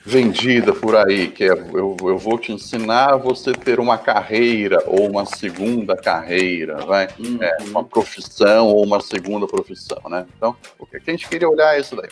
vendida 0.05 0.73
por 0.73 0.95
aí, 0.95 1.29
que 1.29 1.45
é 1.45 1.51
eu, 1.51 1.95
eu 2.01 2.17
vou 2.17 2.37
te 2.37 2.51
ensinar 2.51 3.13
a 3.13 3.17
você 3.17 3.53
ter 3.53 3.79
uma 3.79 3.97
carreira 3.97 4.83
ou 4.85 5.09
uma 5.09 5.25
segunda 5.25 5.95
carreira, 5.95 6.77
vai? 6.85 7.07
Uhum. 7.17 7.41
É, 7.41 7.57
uma 7.63 7.83
profissão 7.83 8.67
ou 8.67 8.83
uma 8.83 8.99
segunda 8.99 9.47
profissão, 9.47 10.01
né? 10.09 10.25
Então, 10.35 10.55
o 10.77 10.85
que 10.85 10.97
a 10.97 11.11
gente 11.11 11.27
queria 11.27 11.49
olhar 11.49 11.75
é 11.75 11.79
isso 11.79 11.95
daí. 11.95 12.09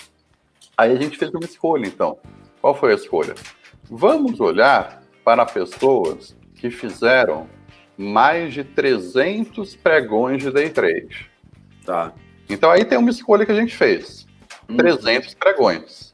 Aí 0.78 0.94
a 0.94 0.96
gente 0.96 1.18
fez 1.18 1.32
uma 1.32 1.44
escolha, 1.44 1.86
então. 1.86 2.18
Qual 2.62 2.74
foi 2.74 2.94
a 2.94 2.96
escolha? 2.96 3.36
Vamos 3.90 4.40
olhar 4.40 5.04
para 5.24 5.46
pessoas 5.46 6.36
que 6.56 6.72
fizeram 6.72 7.50
mais 7.98 8.54
de 8.54 8.64
300 8.64 9.76
pregões 9.76 10.42
de 10.42 10.50
day 10.50 10.70
trade. 10.70 11.30
Tá. 11.86 12.14
Então 12.50 12.72
aí 12.72 12.86
tem 12.86 12.98
uma 12.98 13.10
escolha 13.10 13.46
que 13.46 13.52
a 13.52 13.56
gente 13.56 13.76
fez. 13.76 14.26
Uhum. 14.70 14.78
300 14.78 15.34
pregões. 15.34 16.11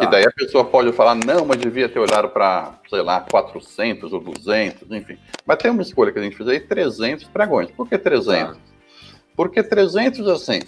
Tá. 0.00 0.06
E 0.06 0.10
daí 0.10 0.24
a 0.24 0.32
pessoa 0.32 0.64
pode 0.64 0.92
falar, 0.92 1.14
não, 1.14 1.44
mas 1.44 1.58
devia 1.58 1.88
ter 1.88 1.98
olhado 1.98 2.30
para, 2.30 2.74
sei 2.88 3.02
lá, 3.02 3.20
400 3.20 4.12
ou 4.12 4.20
200, 4.20 4.90
enfim. 4.90 5.18
Mas 5.44 5.58
tem 5.58 5.70
uma 5.70 5.82
escolha 5.82 6.10
que 6.10 6.18
a 6.18 6.22
gente 6.22 6.36
fez 6.36 6.48
aí, 6.48 6.60
300 6.60 7.24
pregões. 7.28 7.70
Por 7.70 7.86
que 7.86 7.98
300? 7.98 8.56
Tá. 8.56 8.62
Porque 9.36 9.62
300, 9.62 10.26
assim, 10.28 10.60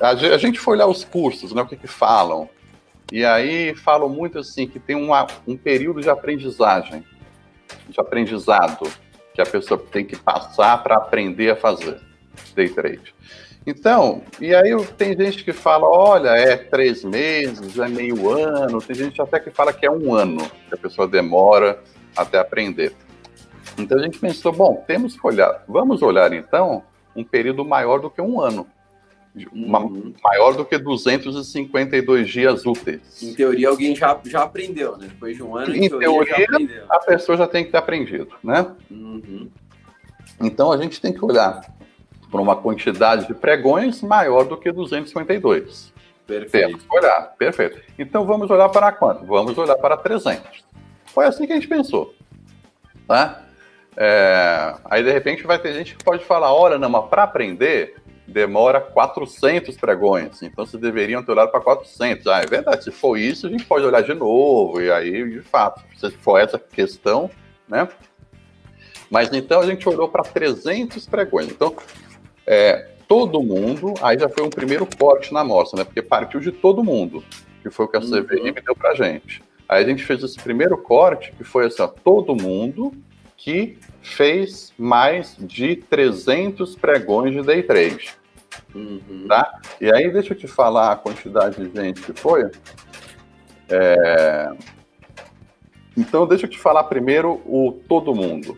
a, 0.00 0.14
gente 0.38 0.58
foi 0.58 0.76
olhar 0.76 0.86
os 0.86 1.04
cursos, 1.04 1.52
né, 1.52 1.60
o 1.60 1.66
que, 1.66 1.76
que 1.76 1.86
falam. 1.86 2.48
E 3.12 3.24
aí 3.24 3.74
falam 3.74 4.08
muito 4.08 4.38
assim, 4.38 4.66
que 4.66 4.78
tem 4.78 4.96
uma, 4.96 5.26
um 5.46 5.56
período 5.56 6.00
de 6.00 6.08
aprendizagem, 6.08 7.04
de 7.88 8.00
aprendizado, 8.00 8.90
que 9.34 9.40
a 9.40 9.46
pessoa 9.46 9.78
tem 9.78 10.04
que 10.04 10.16
passar 10.16 10.82
para 10.82 10.96
aprender 10.96 11.50
a 11.50 11.56
fazer 11.56 12.00
day 12.54 12.68
trade. 12.68 13.14
Então, 13.68 14.22
e 14.40 14.54
aí 14.54 14.74
tem 14.96 15.14
gente 15.14 15.44
que 15.44 15.52
fala, 15.52 15.86
olha, 15.86 16.30
é 16.30 16.56
três 16.56 17.04
meses, 17.04 17.78
é 17.78 17.86
meio 17.86 18.30
ano, 18.30 18.80
tem 18.80 18.96
gente 18.96 19.20
até 19.20 19.38
que 19.38 19.50
fala 19.50 19.74
que 19.74 19.84
é 19.84 19.90
um 19.90 20.14
ano 20.14 20.50
que 20.66 20.74
a 20.74 20.76
pessoa 20.78 21.06
demora 21.06 21.78
até 22.16 22.38
aprender. 22.38 22.94
Então 23.76 23.98
a 23.98 24.02
gente 24.02 24.18
pensou, 24.18 24.52
bom, 24.52 24.82
temos 24.86 25.20
que 25.20 25.26
olhar, 25.26 25.64
vamos 25.68 26.00
olhar 26.00 26.32
então 26.32 26.82
um 27.14 27.22
período 27.22 27.62
maior 27.62 28.00
do 28.00 28.08
que 28.08 28.22
um 28.22 28.40
ano. 28.40 28.66
Uma, 29.52 29.80
uhum. 29.80 30.14
maior 30.24 30.56
do 30.56 30.64
que 30.64 30.78
252 30.78 32.26
dias 32.26 32.64
úteis. 32.64 33.22
Em 33.22 33.34
teoria, 33.34 33.68
alguém 33.68 33.94
já, 33.94 34.18
já 34.24 34.44
aprendeu, 34.44 34.96
né? 34.96 35.08
Depois 35.10 35.36
de 35.36 35.42
um 35.42 35.54
ano, 35.54 35.76
em, 35.76 35.84
em 35.84 35.88
teoria, 35.90 36.34
teoria 36.34 36.86
a 36.88 36.98
pessoa 37.00 37.36
já 37.36 37.46
tem 37.46 37.66
que 37.66 37.70
ter 37.70 37.76
aprendido, 37.76 38.30
né? 38.42 38.66
Uhum. 38.90 39.50
Então 40.40 40.72
a 40.72 40.78
gente 40.78 41.02
tem 41.02 41.12
que 41.12 41.22
olhar 41.22 41.60
por 42.30 42.40
uma 42.40 42.56
quantidade 42.56 43.26
de 43.26 43.34
pregões 43.34 44.02
maior 44.02 44.44
do 44.44 44.56
que 44.56 44.70
252. 44.70 45.92
Perfeito. 46.26 46.66
Temos 46.66 46.82
que 46.82 46.96
olhar, 46.96 47.34
perfeito. 47.38 47.80
Então 47.98 48.26
vamos 48.26 48.50
olhar 48.50 48.68
para 48.68 48.92
quanto? 48.92 49.24
Vamos 49.24 49.56
olhar 49.56 49.76
para 49.76 49.96
300. 49.96 50.64
Foi 51.06 51.24
assim 51.24 51.46
que 51.46 51.52
a 51.52 51.56
gente 51.56 51.68
pensou. 51.68 52.14
Tá? 53.06 53.44
É, 53.96 54.74
aí 54.84 55.02
de 55.02 55.10
repente 55.10 55.46
vai 55.46 55.58
ter 55.58 55.72
gente 55.72 55.96
que 55.96 56.04
pode 56.04 56.24
falar: 56.24 56.52
olha, 56.52 56.78
não, 56.78 56.90
mas 56.90 57.06
para 57.06 57.22
aprender 57.22 57.96
demora 58.26 58.78
400 58.78 59.74
pregões, 59.78 60.42
então 60.42 60.66
vocês 60.66 60.80
deveriam 60.80 61.22
ter 61.24 61.32
olhado 61.32 61.50
para 61.50 61.60
400. 61.60 62.26
Ah, 62.26 62.40
é 62.42 62.46
verdade, 62.46 62.84
se 62.84 62.90
for 62.90 63.16
isso, 63.16 63.46
a 63.46 63.50
gente 63.50 63.64
pode 63.64 63.86
olhar 63.86 64.02
de 64.02 64.12
novo, 64.12 64.82
e 64.82 64.90
aí, 64.92 65.30
de 65.30 65.40
fato, 65.40 65.82
se 65.96 66.10
for 66.10 66.38
essa 66.38 66.58
questão, 66.58 67.30
né? 67.66 67.88
Mas 69.10 69.32
então 69.32 69.60
a 69.60 69.66
gente 69.66 69.88
olhou 69.88 70.08
para 70.08 70.22
300 70.22 71.06
pregões. 71.06 71.48
Então, 71.48 71.74
é, 72.50 72.88
todo 73.06 73.42
mundo, 73.42 73.92
aí 74.00 74.18
já 74.18 74.26
foi 74.26 74.42
um 74.42 74.48
primeiro 74.48 74.88
corte 74.98 75.34
na 75.34 75.40
amostra, 75.40 75.78
né? 75.78 75.84
Porque 75.84 76.00
partiu 76.00 76.40
de 76.40 76.50
todo 76.50 76.82
mundo, 76.82 77.22
que 77.62 77.68
foi 77.68 77.84
o 77.84 77.88
que 77.88 77.98
a 77.98 78.00
CVM 78.00 78.46
uhum. 78.46 78.54
deu 78.64 78.74
pra 78.74 78.94
gente. 78.94 79.42
Aí 79.68 79.84
a 79.84 79.86
gente 79.86 80.02
fez 80.02 80.22
esse 80.22 80.38
primeiro 80.38 80.78
corte, 80.78 81.30
que 81.36 81.44
foi 81.44 81.66
assim, 81.66 81.82
ó, 81.82 81.86
todo 81.86 82.34
mundo 82.34 82.90
que 83.36 83.76
fez 84.00 84.72
mais 84.78 85.36
de 85.38 85.76
300 85.76 86.74
pregões 86.74 87.34
de 87.34 87.42
day 87.42 87.62
trade. 87.62 88.14
Uhum. 88.74 89.26
Tá? 89.28 89.60
E 89.78 89.92
aí, 89.92 90.10
deixa 90.10 90.32
eu 90.32 90.38
te 90.38 90.48
falar 90.48 90.92
a 90.92 90.96
quantidade 90.96 91.68
de 91.68 91.80
gente 91.80 92.00
que 92.00 92.18
foi. 92.18 92.50
É... 93.68 94.50
Então, 95.94 96.26
deixa 96.26 96.46
eu 96.46 96.50
te 96.50 96.58
falar 96.58 96.84
primeiro 96.84 97.42
o 97.44 97.78
todo 97.86 98.14
mundo. 98.14 98.56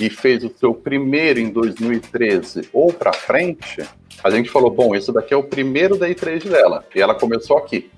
e 0.00 0.10
fez 0.10 0.44
o 0.44 0.52
seu 0.56 0.74
primeiro 0.74 1.40
em 1.40 1.50
2013 1.50 2.68
ou 2.72 2.92
para 2.92 3.12
frente, 3.12 3.82
a 4.22 4.30
gente 4.30 4.50
falou: 4.50 4.70
bom, 4.70 4.94
esse 4.94 5.12
daqui 5.12 5.34
é 5.34 5.36
o 5.36 5.44
primeiro 5.44 5.98
day 5.98 6.14
trade 6.14 6.48
dela. 6.48 6.84
E 6.94 7.00
ela 7.00 7.14
começou 7.14 7.58
aqui. 7.58 7.90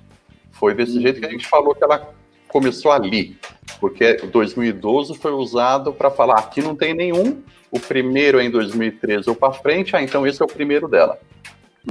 Foi 0.53 0.75
desse 0.75 0.97
uhum. 0.97 1.03
jeito 1.03 1.21
que 1.21 1.27
a 1.27 1.31
gente 1.31 1.47
falou 1.47 1.75
que 1.75 1.85
ela 1.85 2.13
começou 2.49 2.93
ali, 2.93 3.37
porque 3.81 4.15
2012 4.15 5.17
foi 5.19 5.33
usado 5.33 5.93
para 5.93 6.11
falar 6.11 6.39
aqui 6.39 6.61
não 6.61 6.75
tem 6.75 6.95
nenhum, 6.95 7.43
o 7.71 7.79
primeiro 7.79 8.41
é 8.41 8.45
em 8.45 8.51
2013 8.51 9.29
ou 9.29 9.37
para 9.37 9.53
frente, 9.53 9.95
ah, 9.95 10.03
então 10.03 10.27
esse 10.27 10.41
é 10.41 10.45
o 10.45 10.49
primeiro 10.49 10.89
dela. 10.89 11.19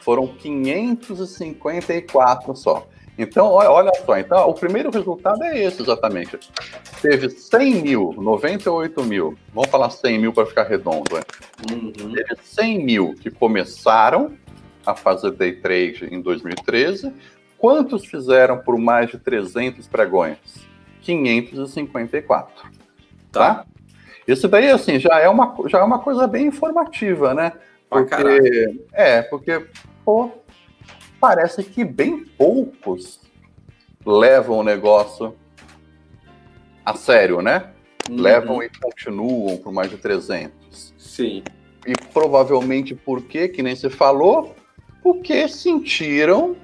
Foram 0.00 0.28
554 0.28 2.54
só. 2.54 2.86
Então, 3.18 3.46
olha 3.46 3.90
só, 4.06 4.16
então, 4.16 4.48
o 4.48 4.54
primeiro 4.54 4.90
resultado 4.90 5.42
é 5.42 5.64
esse 5.64 5.82
exatamente. 5.82 6.38
Teve 7.02 7.28
100 7.28 7.82
mil, 7.82 8.14
98 8.16 9.04
mil, 9.04 9.36
vamos 9.52 9.68
falar 9.70 9.90
100 9.90 10.20
mil 10.20 10.32
para 10.32 10.46
ficar 10.46 10.62
redondo. 10.62 11.16
Né? 11.16 11.22
Uhum. 11.72 12.14
Teve 12.14 12.36
100 12.40 12.84
mil 12.84 13.14
que 13.14 13.28
começaram 13.28 14.36
a 14.86 14.94
fazer 14.94 15.32
day 15.32 15.54
trade 15.54 16.06
em 16.12 16.20
2013. 16.20 17.12
Quantos 17.58 18.06
fizeram 18.06 18.58
por 18.58 18.78
mais 18.78 19.10
de 19.10 19.18
300 19.18 19.86
pregões? 19.88 20.38
554. 21.02 22.70
Tá? 23.32 23.54
tá? 23.54 23.66
Isso 24.26 24.46
daí, 24.46 24.70
assim, 24.70 24.98
já 24.98 25.18
é 25.18 25.28
uma, 25.28 25.54
já 25.66 25.78
é 25.78 25.82
uma 25.82 25.98
coisa 25.98 26.26
bem 26.26 26.46
informativa, 26.46 27.34
né? 27.34 27.52
Porque, 27.88 28.78
é, 28.92 29.22
porque, 29.22 29.66
pô, 30.04 30.30
parece 31.18 31.64
que 31.64 31.84
bem 31.84 32.24
poucos 32.36 33.20
levam 34.04 34.58
o 34.58 34.62
negócio 34.62 35.34
a 36.84 36.94
sério, 36.94 37.42
né? 37.42 37.70
Uhum. 38.08 38.20
Levam 38.20 38.62
e 38.62 38.68
continuam 38.68 39.56
por 39.56 39.72
mais 39.72 39.90
de 39.90 39.96
300. 39.96 40.94
Sim. 40.96 41.42
E 41.86 41.92
provavelmente 42.12 42.94
por 42.94 43.22
quê? 43.22 43.48
Que 43.48 43.62
nem 43.62 43.74
você 43.74 43.88
falou, 43.88 44.54
porque 45.02 45.48
sentiram 45.48 46.54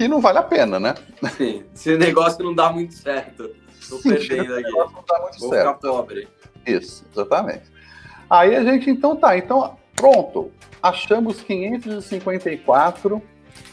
que 0.00 0.08
não 0.08 0.18
vale 0.18 0.38
a 0.38 0.42
pena, 0.42 0.80
né? 0.80 0.94
Sim. 1.36 1.62
Esse 1.74 1.94
negócio 1.98 2.42
não 2.42 2.54
dá 2.54 2.72
muito 2.72 2.94
certo. 2.94 3.50
Tô 3.86 3.98
perdendo 3.98 4.54
aqui. 4.54 4.70
Não 4.70 5.04
dá 5.06 5.20
muito 5.20 5.38
Vou 5.38 5.50
certo. 5.50 5.74
ficar 5.74 5.74
pobre. 5.74 6.26
Isso, 6.66 7.04
exatamente. 7.12 7.64
Aí 8.30 8.56
a 8.56 8.64
gente, 8.64 8.88
então 8.88 9.14
tá, 9.14 9.36
então 9.36 9.76
pronto, 9.94 10.50
achamos 10.82 11.42
554 11.42 13.22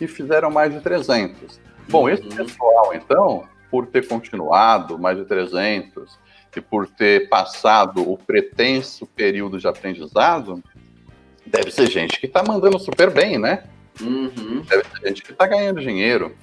e 0.01 0.07
fizeram 0.07 0.51
mais 0.51 0.73
de 0.73 0.81
300. 0.81 1.61
Bom, 1.87 2.09
esse 2.09 2.23
uhum. 2.23 2.35
pessoal, 2.35 2.93
então, 2.93 3.45
por 3.71 3.87
ter 3.87 4.05
continuado 4.05 4.99
mais 4.99 5.17
de 5.17 5.23
300 5.23 6.19
e 6.53 6.59
por 6.59 6.89
ter 6.89 7.29
passado 7.29 8.01
o 8.01 8.17
pretenso 8.17 9.05
período 9.05 9.59
de 9.59 9.67
aprendizado, 9.67 10.61
deve 11.45 11.71
ser 11.71 11.89
gente 11.89 12.19
que 12.19 12.25
está 12.25 12.43
mandando 12.43 12.77
super 12.79 13.11
bem, 13.11 13.37
né? 13.37 13.63
Uhum. 14.01 14.61
Deve 14.61 14.83
gente 15.03 15.23
que 15.23 15.31
está 15.31 15.47
ganhando 15.47 15.81
dinheiro. 15.81 16.35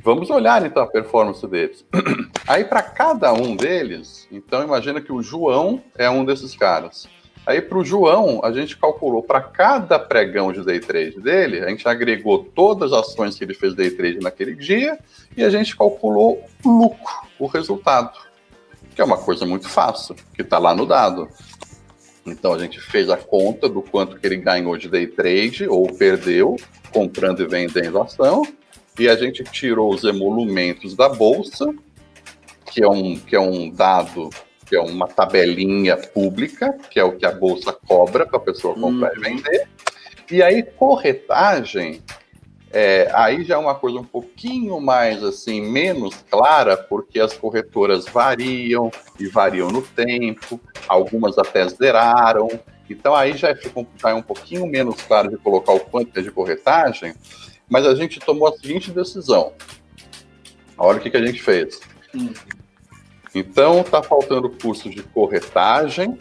Vamos 0.00 0.30
olhar 0.30 0.64
então 0.64 0.82
a 0.82 0.86
performance 0.86 1.46
deles. 1.46 1.84
Aí 2.46 2.64
para 2.64 2.82
cada 2.82 3.32
um 3.32 3.56
deles, 3.56 4.26
então 4.30 4.62
imagina 4.62 5.00
que 5.00 5.12
o 5.12 5.22
João 5.22 5.82
é 5.96 6.08
um 6.08 6.24
desses 6.24 6.56
caras. 6.56 7.08
Aí 7.48 7.62
para 7.62 7.78
o 7.78 7.84
João, 7.84 8.40
a 8.44 8.52
gente 8.52 8.76
calculou 8.76 9.22
para 9.22 9.40
cada 9.40 9.98
pregão 9.98 10.52
de 10.52 10.62
day 10.62 10.80
trade 10.80 11.18
dele, 11.18 11.60
a 11.60 11.70
gente 11.70 11.88
agregou 11.88 12.44
todas 12.44 12.92
as 12.92 13.08
ações 13.08 13.36
que 13.36 13.44
ele 13.44 13.54
fez 13.54 13.74
day 13.74 13.90
trade 13.90 14.18
naquele 14.20 14.54
dia 14.54 14.98
e 15.36 15.42
a 15.42 15.48
gente 15.48 15.74
calculou 15.74 16.44
o 16.62 16.68
lucro, 16.68 17.14
o 17.38 17.46
resultado, 17.46 18.18
que 18.94 19.00
é 19.00 19.04
uma 19.04 19.16
coisa 19.16 19.46
muito 19.46 19.66
fácil, 19.66 20.14
que 20.34 20.42
está 20.42 20.58
lá 20.58 20.74
no 20.74 20.84
dado. 20.84 21.26
Então 22.26 22.52
a 22.52 22.58
gente 22.58 22.80
fez 22.80 23.08
a 23.08 23.16
conta 23.16 23.68
do 23.68 23.82
quanto 23.82 24.18
que 24.18 24.26
ele 24.26 24.36
ganhou 24.36 24.76
de 24.76 24.88
day 24.88 25.06
trade 25.06 25.66
ou 25.68 25.92
perdeu 25.92 26.56
comprando 26.92 27.42
e 27.42 27.46
vendendo 27.46 28.00
ação 28.00 28.44
e 28.98 29.08
a 29.08 29.14
gente 29.14 29.44
tirou 29.44 29.94
os 29.94 30.02
emolumentos 30.02 30.94
da 30.94 31.08
bolsa, 31.08 31.72
que 32.72 32.82
é 32.82 32.88
um, 32.88 33.16
que 33.16 33.36
é 33.36 33.40
um 33.40 33.70
dado, 33.70 34.28
que 34.66 34.74
é 34.74 34.80
uma 34.80 35.06
tabelinha 35.06 35.96
pública, 35.96 36.76
que 36.90 36.98
é 36.98 37.04
o 37.04 37.12
que 37.12 37.24
a 37.24 37.30
bolsa 37.30 37.72
cobra 37.72 38.26
para 38.26 38.38
a 38.38 38.42
pessoa 38.42 38.74
comprar 38.74 39.16
e 39.16 39.20
vender. 39.20 39.68
E 40.30 40.42
aí, 40.42 40.62
corretagem, 40.62 42.02
é, 42.70 43.10
aí 43.14 43.44
já 43.44 43.54
é 43.54 43.58
uma 43.58 43.74
coisa 43.74 43.98
um 43.98 44.04
pouquinho 44.04 44.80
mais 44.80 45.22
assim, 45.24 45.60
menos 45.60 46.14
clara, 46.30 46.76
porque 46.76 47.18
as 47.18 47.32
corretoras 47.36 48.04
variam 48.06 48.90
e 49.18 49.26
variam 49.26 49.68
no 49.70 49.82
tempo, 49.82 50.60
algumas 50.86 51.38
até 51.38 51.66
zeraram. 51.68 52.48
Então 52.88 53.14
aí 53.14 53.36
já 53.36 53.54
fica 53.54 53.80
um, 53.80 53.86
já 53.96 54.10
é 54.10 54.14
um 54.14 54.22
pouquinho 54.22 54.66
menos 54.66 55.00
claro 55.02 55.30
de 55.30 55.36
colocar 55.36 55.72
o 55.72 55.80
quanto 55.80 56.18
é 56.18 56.22
de 56.22 56.30
corretagem, 56.30 57.14
mas 57.68 57.86
a 57.86 57.94
gente 57.94 58.20
tomou 58.20 58.48
a 58.48 58.52
seguinte 58.52 58.90
decisão. 58.90 59.52
Olha 60.76 60.98
o 60.98 61.00
que, 61.00 61.10
que 61.10 61.16
a 61.16 61.26
gente 61.26 61.42
fez. 61.42 61.80
Hum. 62.14 62.32
Então, 63.34 63.80
está 63.80 64.02
faltando 64.02 64.48
custo 64.50 64.88
de 64.88 65.02
corretagem, 65.02 66.18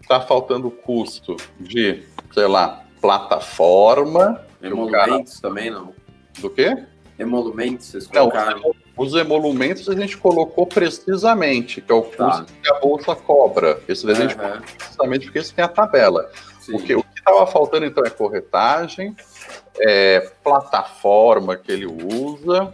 está 0.00 0.20
faltando 0.20 0.70
custo 0.70 1.36
de, 1.58 2.04
sei 2.32 2.46
lá, 2.46 2.84
plataforma. 3.00 4.45
Emolumentos 4.66 5.40
cara... 5.40 5.48
também, 5.48 5.70
não? 5.70 5.92
Do 6.38 6.50
quê? 6.50 6.84
Emolumentos, 7.18 7.86
vocês 7.86 8.06
colocaram? 8.06 8.60
Não, 8.60 8.74
os 8.96 9.14
emolumentos 9.14 9.88
a 9.88 9.94
gente 9.94 10.16
colocou 10.16 10.66
precisamente, 10.66 11.80
que 11.80 11.92
é 11.92 11.94
o 11.94 12.02
custo 12.02 12.16
tá. 12.16 12.46
que 12.62 12.70
a 12.70 12.78
bolsa 12.80 13.14
cobra. 13.14 13.80
Esse 13.88 14.06
daí 14.06 14.14
uhum. 14.14 14.20
a 14.20 14.22
gente 14.24 14.36
colocou 14.36 14.60
precisamente 14.76 15.24
porque 15.26 15.38
isso 15.38 15.54
tem 15.54 15.64
a 15.64 15.68
tabela. 15.68 16.30
O 16.68 16.78
que 16.78 16.92
estava 16.92 17.46
faltando, 17.46 17.86
então, 17.86 18.04
é 18.04 18.10
corretagem, 18.10 19.14
é, 19.78 20.30
plataforma 20.42 21.56
que 21.56 21.72
ele 21.72 21.86
usa, 21.86 22.72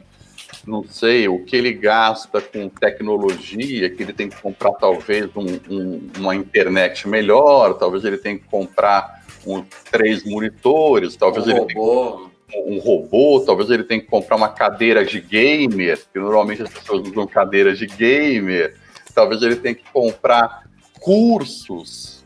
não 0.67 0.85
sei, 0.85 1.29
o 1.29 1.45
que 1.45 1.57
ele 1.57 1.73
gasta 1.73 2.41
com 2.41 2.69
tecnologia, 2.69 3.91
que 3.91 4.03
ele 4.03 4.13
tem 4.13 4.29
que 4.29 4.41
comprar 4.41 4.73
talvez 4.73 5.29
um, 5.37 5.47
um, 5.71 6.11
uma 6.19 6.35
internet 6.35 7.09
melhor, 7.09 7.75
talvez 7.75 8.05
ele 8.05 8.19
tenha 8.19 8.39
que 8.39 8.45
comprar 8.45 9.25
um, 9.47 9.65
três 9.91 10.25
monitores, 10.25 11.17
talvez 11.17 11.47
um 11.47 11.51
ele 11.51 11.61
robô. 11.61 12.31
tenha 12.49 12.65
um 12.67 12.79
robô, 12.79 13.41
talvez 13.45 13.71
ele 13.71 13.85
tenha 13.85 14.01
que 14.01 14.07
comprar 14.07 14.37
uma 14.37 14.49
cadeira 14.49 15.05
de 15.05 15.21
gamer, 15.21 16.01
que 16.13 16.19
normalmente 16.19 16.63
as 16.63 16.71
pessoas 16.71 17.09
usam 17.09 17.27
cadeiras 17.27 17.79
de 17.79 17.87
gamer, 17.87 18.77
talvez 19.15 19.43
ele 19.43 19.57
tenha 19.57 19.75
que 19.75 19.85
comprar 19.93 20.65
cursos 21.01 22.25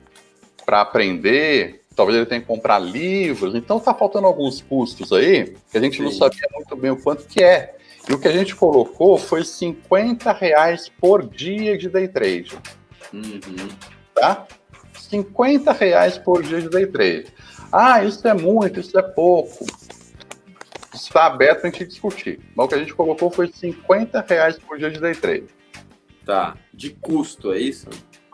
para 0.65 0.81
aprender, 0.81 1.83
talvez 1.95 2.17
ele 2.17 2.27
tenha 2.27 2.41
que 2.41 2.47
comprar 2.47 2.79
livros, 2.79 3.55
então 3.55 3.79
está 3.79 3.95
faltando 3.95 4.27
alguns 4.27 4.61
custos 4.61 5.13
aí 5.13 5.57
que 5.71 5.79
a 5.79 5.81
gente 5.81 5.97
Sim. 5.97 6.03
não 6.03 6.11
sabia 6.11 6.47
muito 6.53 6.77
bem 6.77 6.91
o 6.91 7.01
quanto 7.01 7.25
que 7.27 7.43
é. 7.43 7.76
E 8.09 8.13
o 8.13 8.19
que 8.19 8.29
a 8.29 8.33
gente 8.33 8.55
colocou 8.55 9.19
foi 9.19 9.45
50 9.45 10.33
reais 10.33 10.89
por 11.01 11.27
dia 11.27 11.77
de 11.77 11.89
day 11.89 12.07
trade. 12.07 12.57
Uhum. 13.13 13.69
Tá? 14.15 14.47
50 14.95 15.73
reais 15.73 16.17
por 16.17 16.43
dia 16.43 16.61
de 16.61 16.69
day 16.69 16.87
trade. 16.87 17.27
Ah, 17.73 18.05
isso 18.05 18.27
é 18.27 18.35
muito, 18.35 18.81
isso 18.81 18.97
é 18.99 19.03
pouco. 19.03 19.67
Está 20.95 21.27
aberto 21.27 21.61
para 21.61 21.69
a 21.69 21.73
gente 21.73 21.87
discutir. 21.87 22.41
Mas 22.55 22.67
o 22.67 22.69
que 22.69 22.75
a 22.75 22.79
gente 22.79 22.95
colocou 22.95 23.31
foi 23.31 23.49
50 23.49 24.25
reais 24.29 24.59
por 24.59 24.79
dia 24.79 24.91
de 24.91 25.01
day 25.01 25.15
trade. 25.15 25.47
Tá. 26.25 26.57
De 26.73 26.91
custo, 26.91 27.53
é 27.53 27.59
isso? 27.59 27.89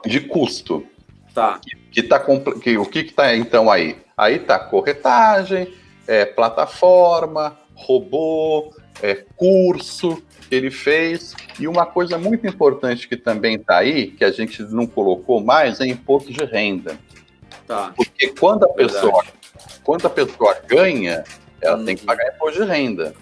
De 0.04 0.20
custo. 0.20 0.86
Tá. 1.34 1.58
Que, 1.58 1.76
que 1.76 2.02
tá 2.02 2.20
que, 2.62 2.76
o 2.76 2.84
que 2.84 3.00
está 3.00 3.34
então 3.34 3.70
aí? 3.70 3.96
Aí 4.16 4.38
tá 4.38 4.58
corretagem, 4.58 5.72
é, 6.06 6.26
plataforma, 6.26 7.58
robô, 7.74 8.72
é, 9.02 9.24
curso 9.36 10.22
que 10.48 10.54
ele 10.54 10.70
fez. 10.70 11.34
E 11.58 11.66
uma 11.66 11.84
coisa 11.84 12.16
muito 12.16 12.46
importante 12.46 13.08
que 13.08 13.16
também 13.16 13.56
está 13.56 13.78
aí, 13.78 14.12
que 14.12 14.24
a 14.24 14.30
gente 14.30 14.62
não 14.62 14.86
colocou 14.86 15.42
mais, 15.42 15.80
é 15.80 15.86
imposto 15.86 16.32
de 16.32 16.44
renda. 16.44 16.98
Tá. 17.66 17.92
Porque 17.96 18.28
quando 18.28 18.64
a 18.64 18.68
pessoa, 18.68 19.24
quando 19.82 20.06
a 20.06 20.10
pessoa 20.10 20.56
ganha, 20.66 21.24
ela 21.60 21.82
tem 21.84 21.96
que 21.96 22.04
pagar 22.04 22.32
imposto 22.34 22.62
de 22.62 22.68
renda. 22.68 23.14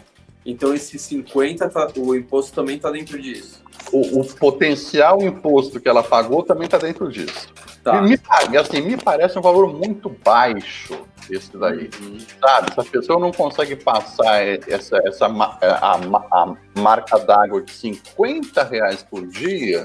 Então 0.44 0.74
esse 0.74 0.98
50, 0.98 1.68
tá, 1.68 1.90
o 1.96 2.14
imposto 2.14 2.52
também 2.52 2.76
está 2.76 2.90
dentro 2.90 3.20
disso. 3.20 3.62
O, 3.92 4.20
o, 4.20 4.34
potencial 4.34 5.20
imposto 5.22 5.80
que 5.80 5.88
ela 5.88 6.02
pagou 6.02 6.42
também 6.42 6.66
está 6.66 6.78
dentro 6.78 7.10
disso. 7.10 7.48
Tá. 7.82 8.00
Me, 8.02 8.18
assim, 8.56 8.80
me 8.80 8.96
parece 8.96 9.38
um 9.38 9.42
valor 9.42 9.72
muito 9.72 10.08
baixo 10.24 11.06
esse 11.28 11.56
daí. 11.56 11.90
Uhum. 12.00 12.18
Sabe? 12.40 12.74
Se 12.74 12.80
a 12.80 12.84
pessoa 12.84 13.18
não 13.18 13.32
consegue 13.32 13.76
passar 13.76 14.42
essa, 14.68 15.00
essa 15.04 15.26
a, 15.26 15.94
a, 15.94 15.94
a 15.96 16.54
marca 16.78 17.18
d'água 17.18 17.62
de 17.62 17.72
50 17.72 18.62
reais 18.64 19.02
por 19.02 19.26
dia, 19.26 19.84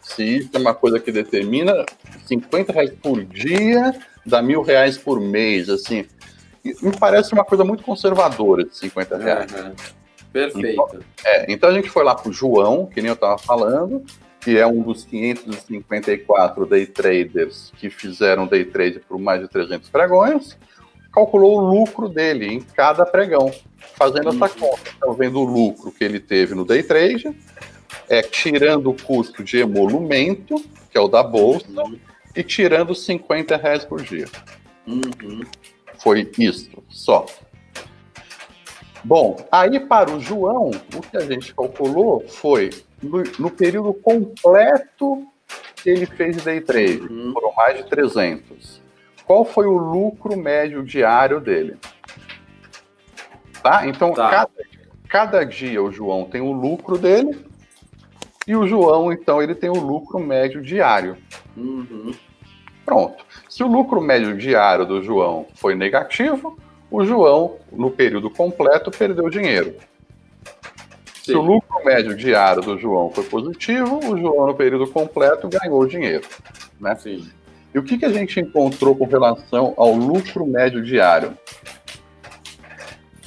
se 0.00 0.38
isso 0.38 0.50
é 0.52 0.58
uma 0.58 0.74
coisa 0.74 1.00
que 1.00 1.10
determina 1.10 1.84
50 2.26 2.72
reais 2.72 2.90
por 3.02 3.24
dia 3.24 3.94
dá 4.26 4.42
mil 4.42 4.60
reais 4.60 4.98
por 4.98 5.20
mês, 5.20 5.68
assim, 5.68 6.04
me 6.64 6.96
parece 6.98 7.32
uma 7.32 7.44
coisa 7.44 7.64
muito 7.64 7.84
conservadora 7.84 8.64
de 8.64 8.76
50 8.76 9.16
reais. 9.16 9.52
Uhum. 9.52 9.72
Perfeito. 10.36 10.68
Então, 10.68 11.00
é, 11.24 11.52
então 11.52 11.70
a 11.70 11.72
gente 11.72 11.88
foi 11.88 12.04
lá 12.04 12.14
para 12.14 12.28
o 12.28 12.32
João, 12.32 12.86
que 12.86 13.00
nem 13.00 13.08
eu 13.08 13.14
estava 13.14 13.38
falando, 13.38 14.04
que 14.40 14.58
é 14.58 14.66
um 14.66 14.82
dos 14.82 15.04
554 15.04 16.66
day 16.66 16.86
traders 16.86 17.72
que 17.78 17.90
fizeram 17.90 18.46
day 18.46 18.64
trade 18.64 19.00
por 19.00 19.18
mais 19.18 19.40
de 19.40 19.48
300 19.48 19.88
pregões 19.88 20.56
calculou 21.16 21.58
o 21.58 21.70
lucro 21.70 22.10
dele 22.10 22.46
em 22.46 22.60
cada 22.60 23.06
pregão, 23.06 23.50
fazendo 23.94 24.28
essa 24.28 24.50
conta. 24.50 24.82
Então, 24.94 25.14
vendo 25.14 25.40
o 25.40 25.44
lucro 25.44 25.90
que 25.90 26.04
ele 26.04 26.20
teve 26.20 26.54
no 26.54 26.62
day 26.62 26.82
trade, 26.82 27.34
é, 28.06 28.20
tirando 28.20 28.90
o 28.90 29.02
custo 29.02 29.42
de 29.42 29.56
emolumento, 29.56 30.62
que 30.90 30.98
é 30.98 31.00
o 31.00 31.08
da 31.08 31.22
bolsa, 31.22 31.66
uhum. 31.70 31.98
e 32.36 32.42
tirando 32.42 32.94
50 32.94 33.56
reais 33.56 33.82
por 33.82 34.02
dia. 34.02 34.26
Uhum. 34.86 35.40
Foi 35.98 36.30
isso, 36.38 36.70
só. 36.90 37.24
Bom, 39.06 39.36
aí 39.52 39.78
para 39.78 40.10
o 40.10 40.18
João, 40.18 40.72
o 40.96 41.00
que 41.00 41.16
a 41.16 41.20
gente 41.20 41.54
calculou 41.54 42.24
foi 42.26 42.70
no, 43.00 43.22
no 43.38 43.50
período 43.52 43.94
completo 43.94 45.24
que 45.76 45.90
ele 45.90 46.06
fez 46.06 46.42
day 46.42 46.60
trade, 46.60 47.02
uhum. 47.02 47.32
foram 47.32 47.54
mais 47.54 47.76
de 47.76 47.84
300. 47.84 48.82
Qual 49.24 49.44
foi 49.44 49.64
o 49.68 49.78
lucro 49.78 50.36
médio 50.36 50.82
diário 50.82 51.40
dele? 51.40 51.76
Tá? 53.62 53.86
Então, 53.86 54.12
tá. 54.12 54.28
Cada, 54.28 54.50
cada 55.08 55.46
dia 55.46 55.80
o 55.80 55.92
João 55.92 56.24
tem 56.24 56.40
o 56.40 56.50
lucro 56.50 56.98
dele 56.98 57.46
e 58.44 58.56
o 58.56 58.66
João, 58.66 59.12
então, 59.12 59.40
ele 59.40 59.54
tem 59.54 59.70
o 59.70 59.78
lucro 59.78 60.18
médio 60.18 60.60
diário. 60.60 61.16
Uhum. 61.56 62.12
Pronto. 62.84 63.24
Se 63.48 63.62
o 63.62 63.68
lucro 63.68 64.00
médio 64.00 64.36
diário 64.36 64.84
do 64.84 65.00
João 65.00 65.46
foi 65.54 65.76
negativo, 65.76 66.58
o 66.90 67.04
João, 67.04 67.58
no 67.72 67.90
período 67.90 68.30
completo, 68.30 68.90
perdeu 68.90 69.28
dinheiro. 69.28 69.74
Sim. 71.14 71.32
Se 71.32 71.34
o 71.34 71.40
lucro 71.40 71.84
médio 71.84 72.16
diário 72.16 72.62
do 72.62 72.78
João 72.78 73.10
foi 73.10 73.24
positivo, 73.24 73.98
o 73.98 74.16
João, 74.16 74.46
no 74.46 74.54
período 74.54 74.86
completo, 74.86 75.48
ganhou 75.48 75.84
dinheiro. 75.86 76.26
Né? 76.80 76.94
Sim. 76.94 77.28
E 77.74 77.78
o 77.78 77.82
que, 77.82 77.98
que 77.98 78.04
a 78.04 78.12
gente 78.12 78.38
encontrou 78.40 78.96
com 78.96 79.06
relação 79.06 79.74
ao 79.76 79.92
lucro 79.92 80.46
médio 80.46 80.80
diário? 80.82 81.36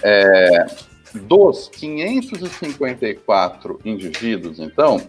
É, 0.01 0.65
dos 1.13 1.67
554 1.69 3.81
indivíduos, 3.83 4.59
então, 4.59 5.01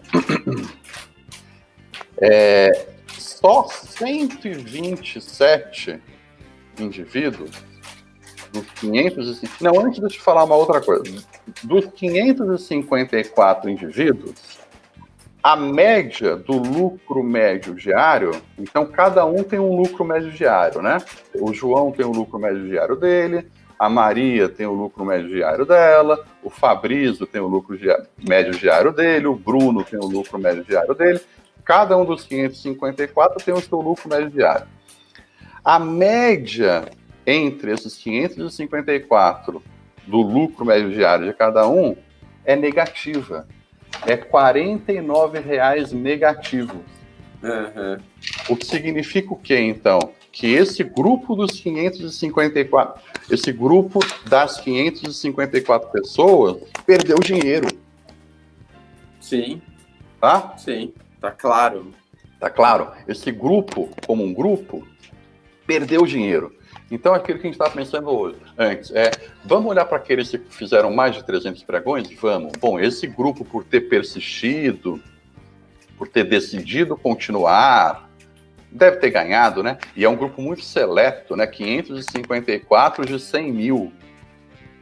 é, 2.21 2.87
só 3.07 3.65
127 3.67 6.01
indivíduos 6.77 7.70
dos 8.51 8.65
550. 8.79 9.55
Não, 9.61 9.79
antes 9.79 9.99
de 9.99 10.05
eu 10.05 10.09
te 10.09 10.19
falar 10.19 10.43
uma 10.43 10.55
outra 10.55 10.81
coisa. 10.81 11.23
Dos 11.63 11.85
554 11.85 13.69
indivíduos, 13.69 14.59
a 15.43 15.55
média 15.55 16.35
do 16.35 16.53
lucro 16.53 17.23
médio 17.23 17.73
diário, 17.73 18.31
então 18.57 18.85
cada 18.85 19.25
um 19.25 19.43
tem 19.43 19.59
um 19.59 19.75
lucro 19.75 20.05
médio 20.05 20.31
diário, 20.31 20.81
né? 20.81 20.99
O 21.35 21.51
João 21.53 21.91
tem 21.91 22.05
o 22.05 22.11
lucro 22.11 22.37
médio 22.37 22.67
diário 22.67 22.95
dele, 22.95 23.47
a 23.79 23.89
Maria 23.89 24.47
tem 24.47 24.67
o 24.67 24.73
lucro 24.73 25.03
médio 25.03 25.29
diário 25.29 25.65
dela, 25.65 26.23
o 26.43 26.49
Fabrício 26.51 27.25
tem 27.25 27.41
o 27.41 27.47
lucro 27.47 27.75
diário, 27.75 28.05
médio 28.27 28.53
diário 28.53 28.91
dele, 28.91 29.25
o 29.25 29.35
Bruno 29.35 29.83
tem 29.83 29.99
o 29.99 30.05
lucro 30.05 30.37
médio 30.37 30.63
diário 30.63 30.93
dele. 30.93 31.19
Cada 31.65 31.97
um 31.97 32.05
dos 32.05 32.23
554 32.25 33.43
tem 33.43 33.53
o 33.53 33.61
seu 33.61 33.79
lucro 33.79 34.07
médio 34.07 34.29
diário. 34.29 34.67
A 35.63 35.79
média 35.79 36.85
entre 37.25 37.71
esses 37.71 37.95
554 37.97 39.61
do 40.07 40.21
lucro 40.21 40.65
médio 40.65 40.91
diário 40.91 41.27
de 41.27 41.33
cada 41.33 41.67
um 41.67 41.95
é 42.45 42.55
negativa. 42.55 43.47
É 44.05 44.13
R$ 44.13 44.25
49,00 44.31 45.91
negativo. 45.93 46.83
Uhum. 47.43 47.97
O 48.49 48.55
que 48.55 48.65
significa 48.65 49.33
o 49.33 49.37
quê, 49.37 49.59
então? 49.59 49.99
Que 50.31 50.53
esse 50.53 50.83
grupo 50.83 51.35
dos 51.35 51.51
554 51.59 53.01
esse 53.29 53.51
grupo 53.51 53.99
das 54.27 54.59
554 54.59 55.89
pessoas 55.89 56.57
perdeu 56.85 57.17
dinheiro. 57.19 57.67
Sim. 59.21 59.61
Tá? 60.19 60.55
Sim, 60.57 60.93
tá 61.19 61.31
claro. 61.31 61.93
Tá 62.39 62.49
claro. 62.49 62.91
Esse 63.07 63.31
grupo, 63.31 63.89
como 64.05 64.23
um 64.23 64.33
grupo, 64.33 64.85
perdeu 65.65 66.05
dinheiro. 66.05 66.53
Então, 66.91 67.13
aquilo 67.13 67.39
que 67.39 67.47
a 67.47 67.49
gente 67.49 67.53
estava 67.53 67.73
pensando 67.73 68.09
hoje, 68.09 68.37
antes, 68.57 68.91
é, 68.91 69.09
vamos 69.45 69.71
olhar 69.71 69.85
para 69.85 69.95
aqueles 69.95 70.29
que 70.29 70.39
fizeram 70.49 70.93
mais 70.93 71.15
de 71.15 71.25
300 71.25 71.63
pregões? 71.63 72.11
Vamos. 72.19 72.51
Bom, 72.59 72.77
esse 72.77 73.07
grupo, 73.07 73.45
por 73.45 73.63
ter 73.63 73.81
persistido, 73.81 75.01
por 75.97 76.09
ter 76.09 76.25
decidido 76.25 76.97
continuar, 76.97 78.11
deve 78.69 78.97
ter 78.97 79.09
ganhado, 79.09 79.63
né? 79.63 79.77
E 79.95 80.03
é 80.03 80.09
um 80.09 80.17
grupo 80.17 80.41
muito 80.41 80.63
seleto, 80.63 81.35
né? 81.35 81.47
554 81.47 83.05
de 83.05 83.17
100 83.17 83.51
mil. 83.53 83.93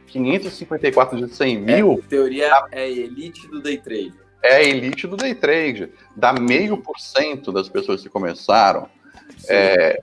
554 0.08 1.26
de 1.26 1.32
100 1.32 1.56
é, 1.56 1.60
mil. 1.60 2.02
É, 2.04 2.08
teoria 2.08 2.64
é 2.72 2.90
elite 2.90 3.46
do 3.46 3.62
day 3.62 3.78
trade. 3.78 4.14
É 4.42 4.56
a 4.56 4.62
elite 4.64 5.06
do 5.06 5.16
day 5.16 5.34
trade. 5.34 5.92
Dá 6.16 6.32
meio 6.32 6.76
por 6.78 6.98
cento 6.98 7.52
das 7.52 7.68
pessoas 7.68 8.02
que 8.02 8.08
começaram. 8.08 8.88
É, 9.48 10.02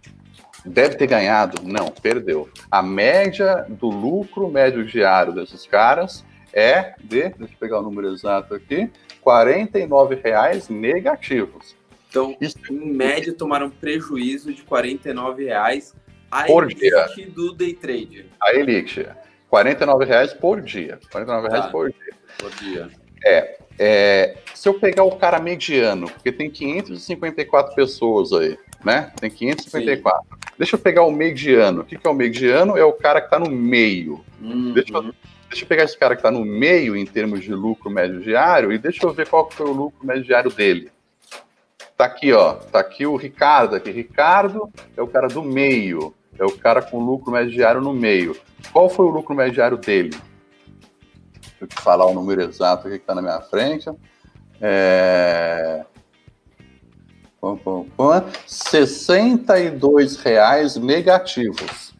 deve 0.68 0.96
ter 0.96 1.08
ganhado? 1.08 1.62
Não, 1.64 1.90
perdeu. 1.90 2.50
A 2.70 2.82
média 2.82 3.66
do 3.68 3.90
lucro 3.90 4.50
médio 4.50 4.86
diário 4.86 5.34
desses 5.34 5.66
caras 5.66 6.26
é 6.54 6.96
de, 7.00 7.30
deixa 7.30 7.54
eu 7.54 7.60
pegar 7.60 7.80
o 7.80 7.84
número 7.84 8.12
exato 8.14 8.54
aqui, 8.54 8.76
R$ 8.76 8.92
49,00 9.26 10.70
negativos. 10.70 11.76
Então, 12.10 12.36
Isso. 12.40 12.58
em 12.72 12.94
média, 12.94 13.34
tomaram 13.34 13.70
prejuízo 13.70 14.54
de 14.54 14.62
R$ 14.64 15.44
reais 15.46 15.94
a 16.32 16.44
por 16.44 16.64
elite 16.64 16.80
dia. 16.80 17.30
do 17.30 17.54
day 17.54 17.74
trade. 17.74 18.26
A 18.42 18.56
elite. 18.56 19.08
R$ 19.52 20.06
reais 20.06 20.34
por 20.34 20.62
dia. 20.62 21.00
R$ 21.14 21.26
reais 21.26 21.66
tá. 21.66 21.70
por 21.70 21.92
dia. 21.92 22.14
Por 22.38 22.52
dia. 22.52 22.90
É, 23.24 23.58
é, 23.80 24.38
se 24.54 24.68
eu 24.68 24.74
pegar 24.74 25.04
o 25.04 25.16
cara 25.16 25.40
mediano, 25.40 26.10
porque 26.10 26.32
tem 26.32 26.50
554 26.50 27.76
pessoas 27.76 28.34
aí, 28.34 28.58
né? 28.84 29.12
Tem 29.20 29.30
554. 29.30 30.22
Sim. 30.24 30.38
Deixa 30.58 30.76
eu 30.76 30.80
pegar 30.80 31.04
o 31.04 31.12
mediano. 31.12 31.82
O 31.82 31.86
que, 31.86 31.98
que 31.98 32.08
é 32.08 32.10
o 32.10 32.16
mediano? 32.16 32.78
É 32.78 32.84
o 32.84 32.94
cara 32.94 33.22
que 33.22 33.28
está 33.28 33.38
no 33.38 33.50
meio. 33.50 34.24
Uhum. 34.42 34.74
Deixa, 34.74 34.94
eu, 34.94 35.04
deixa 35.50 35.64
eu 35.64 35.68
pegar 35.68 35.84
esse 35.84 35.98
cara 35.98 36.16
que 36.16 36.20
está 36.20 36.32
no 36.32 36.44
meio 36.44 36.96
em 36.96 37.06
termos 37.06 37.42
de 37.44 37.54
lucro 37.54 37.90
médio 37.90 38.22
diário 38.22 38.72
e 38.72 38.78
deixa 38.78 39.06
eu 39.06 39.14
ver 39.14 39.28
qual 39.28 39.50
foi 39.52 39.68
o 39.68 39.74
lucro 39.74 40.06
médio 40.06 40.24
diário 40.24 40.52
dele. 40.52 40.90
Tá 41.96 42.06
aqui, 42.06 42.34
ó. 42.34 42.54
Tá 42.54 42.80
aqui 42.80 43.06
o 43.06 43.16
Ricardo 43.16 43.76
aqui. 43.76 43.92
Ricardo 43.92 44.70
é 44.96 45.02
o 45.02 45.08
cara 45.08 45.28
do 45.28 45.44
meio. 45.44 46.14
É 46.40 46.46
o 46.46 46.52
cara 46.52 46.82
com 46.82 47.04
lucro 47.04 47.32
médio 47.32 47.52
diário 47.52 47.82
no 47.82 47.94
meio. 47.94 48.36
Qual 48.72 48.90
foi 48.90 49.06
o 49.06 49.10
lucro 49.10 49.36
médio 49.36 49.54
diário 49.54 49.78
dele? 49.78 50.16
Deixa 51.60 51.64
eu 51.64 51.68
te 51.68 51.82
falar 51.82 52.06
o 52.06 52.14
número 52.14 52.42
exato 52.42 52.88
aqui 52.88 52.98
que 52.98 53.04
está 53.04 53.16
na 53.16 53.22
minha 53.22 53.42
frente. 53.42 53.90
É... 54.62 55.84
Pum, 57.42 57.58
pum, 57.58 57.90
pum. 57.96 58.12
62 58.46 60.18
reais 60.18 60.76
negativos. 60.76 61.96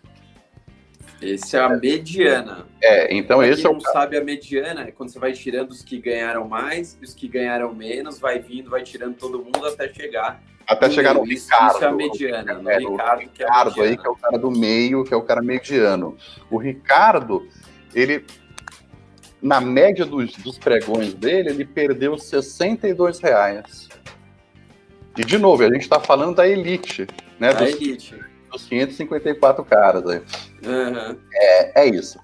Esse 1.20 1.58
é 1.58 1.60
a 1.60 1.70
mediana. 1.70 2.68
É, 2.82 3.16
então 3.16 3.40
pra 3.40 3.48
esse 3.48 3.64
quem 3.64 3.72
é 3.72 3.74
o. 3.74 3.74
não 3.74 3.82
sabe 3.82 4.18
a 4.18 4.24
mediana, 4.24 4.82
é 4.82 4.92
quando 4.92 5.10
você 5.10 5.18
vai 5.18 5.34
tirando 5.34 5.72
os 5.72 5.82
que 5.82 6.00
ganharam 6.00 6.48
mais 6.48 6.96
e 7.02 7.04
os 7.04 7.16
que 7.16 7.28
ganharam 7.28 7.74
menos, 7.74 8.20
vai 8.20 8.38
vindo, 8.40 8.70
vai 8.70 8.84
tirando 8.84 9.16
todo 9.16 9.44
mundo 9.44 9.66
até 9.66 9.92
chegar. 9.92 10.42
Até 10.68 10.90
chegar 10.90 11.16
no 11.16 11.24
Ricardo. 11.24 11.76
Isso 11.76 11.84
é 11.84 11.88
a 11.88 11.92
mediana. 11.92 12.54
No 12.54 12.70
é, 12.70 12.78
Ricardo, 12.78 13.30
que 13.30 13.42
é 13.42 13.46
Ricardo 13.46 13.82
aí, 13.82 13.98
que 13.98 14.06
é 14.06 14.10
o 14.10 14.16
cara 14.16 14.38
do 14.38 14.52
meio, 14.52 15.04
que 15.04 15.14
é 15.14 15.18
o 15.18 15.22
cara 15.22 15.42
mediano. 15.42 16.16
O 16.52 16.58
Ricardo, 16.58 17.48
ele. 17.96 18.26
Na 19.42 19.62
média 19.62 20.06
dos, 20.06 20.34
dos 20.38 20.58
pregões 20.58 21.14
dele, 21.14 21.50
ele 21.50 21.66
perdeu 21.66 22.18
62 22.18 23.20
reais. 23.20 23.88
E, 25.18 25.24
de 25.24 25.38
novo, 25.38 25.64
a 25.64 25.68
gente 25.68 25.82
está 25.82 26.00
falando 26.00 26.36
da 26.36 26.48
elite. 26.48 27.08
Né, 27.40 27.54
da 27.54 27.60
dos, 27.60 27.70
elite 27.74 28.16
dos 28.52 28.66
554 28.66 29.64
caras 29.66 30.06
aí. 30.08 30.22
Uhum. 30.66 31.18
É, 31.34 31.84
é 31.84 31.86
isso. 31.88 32.20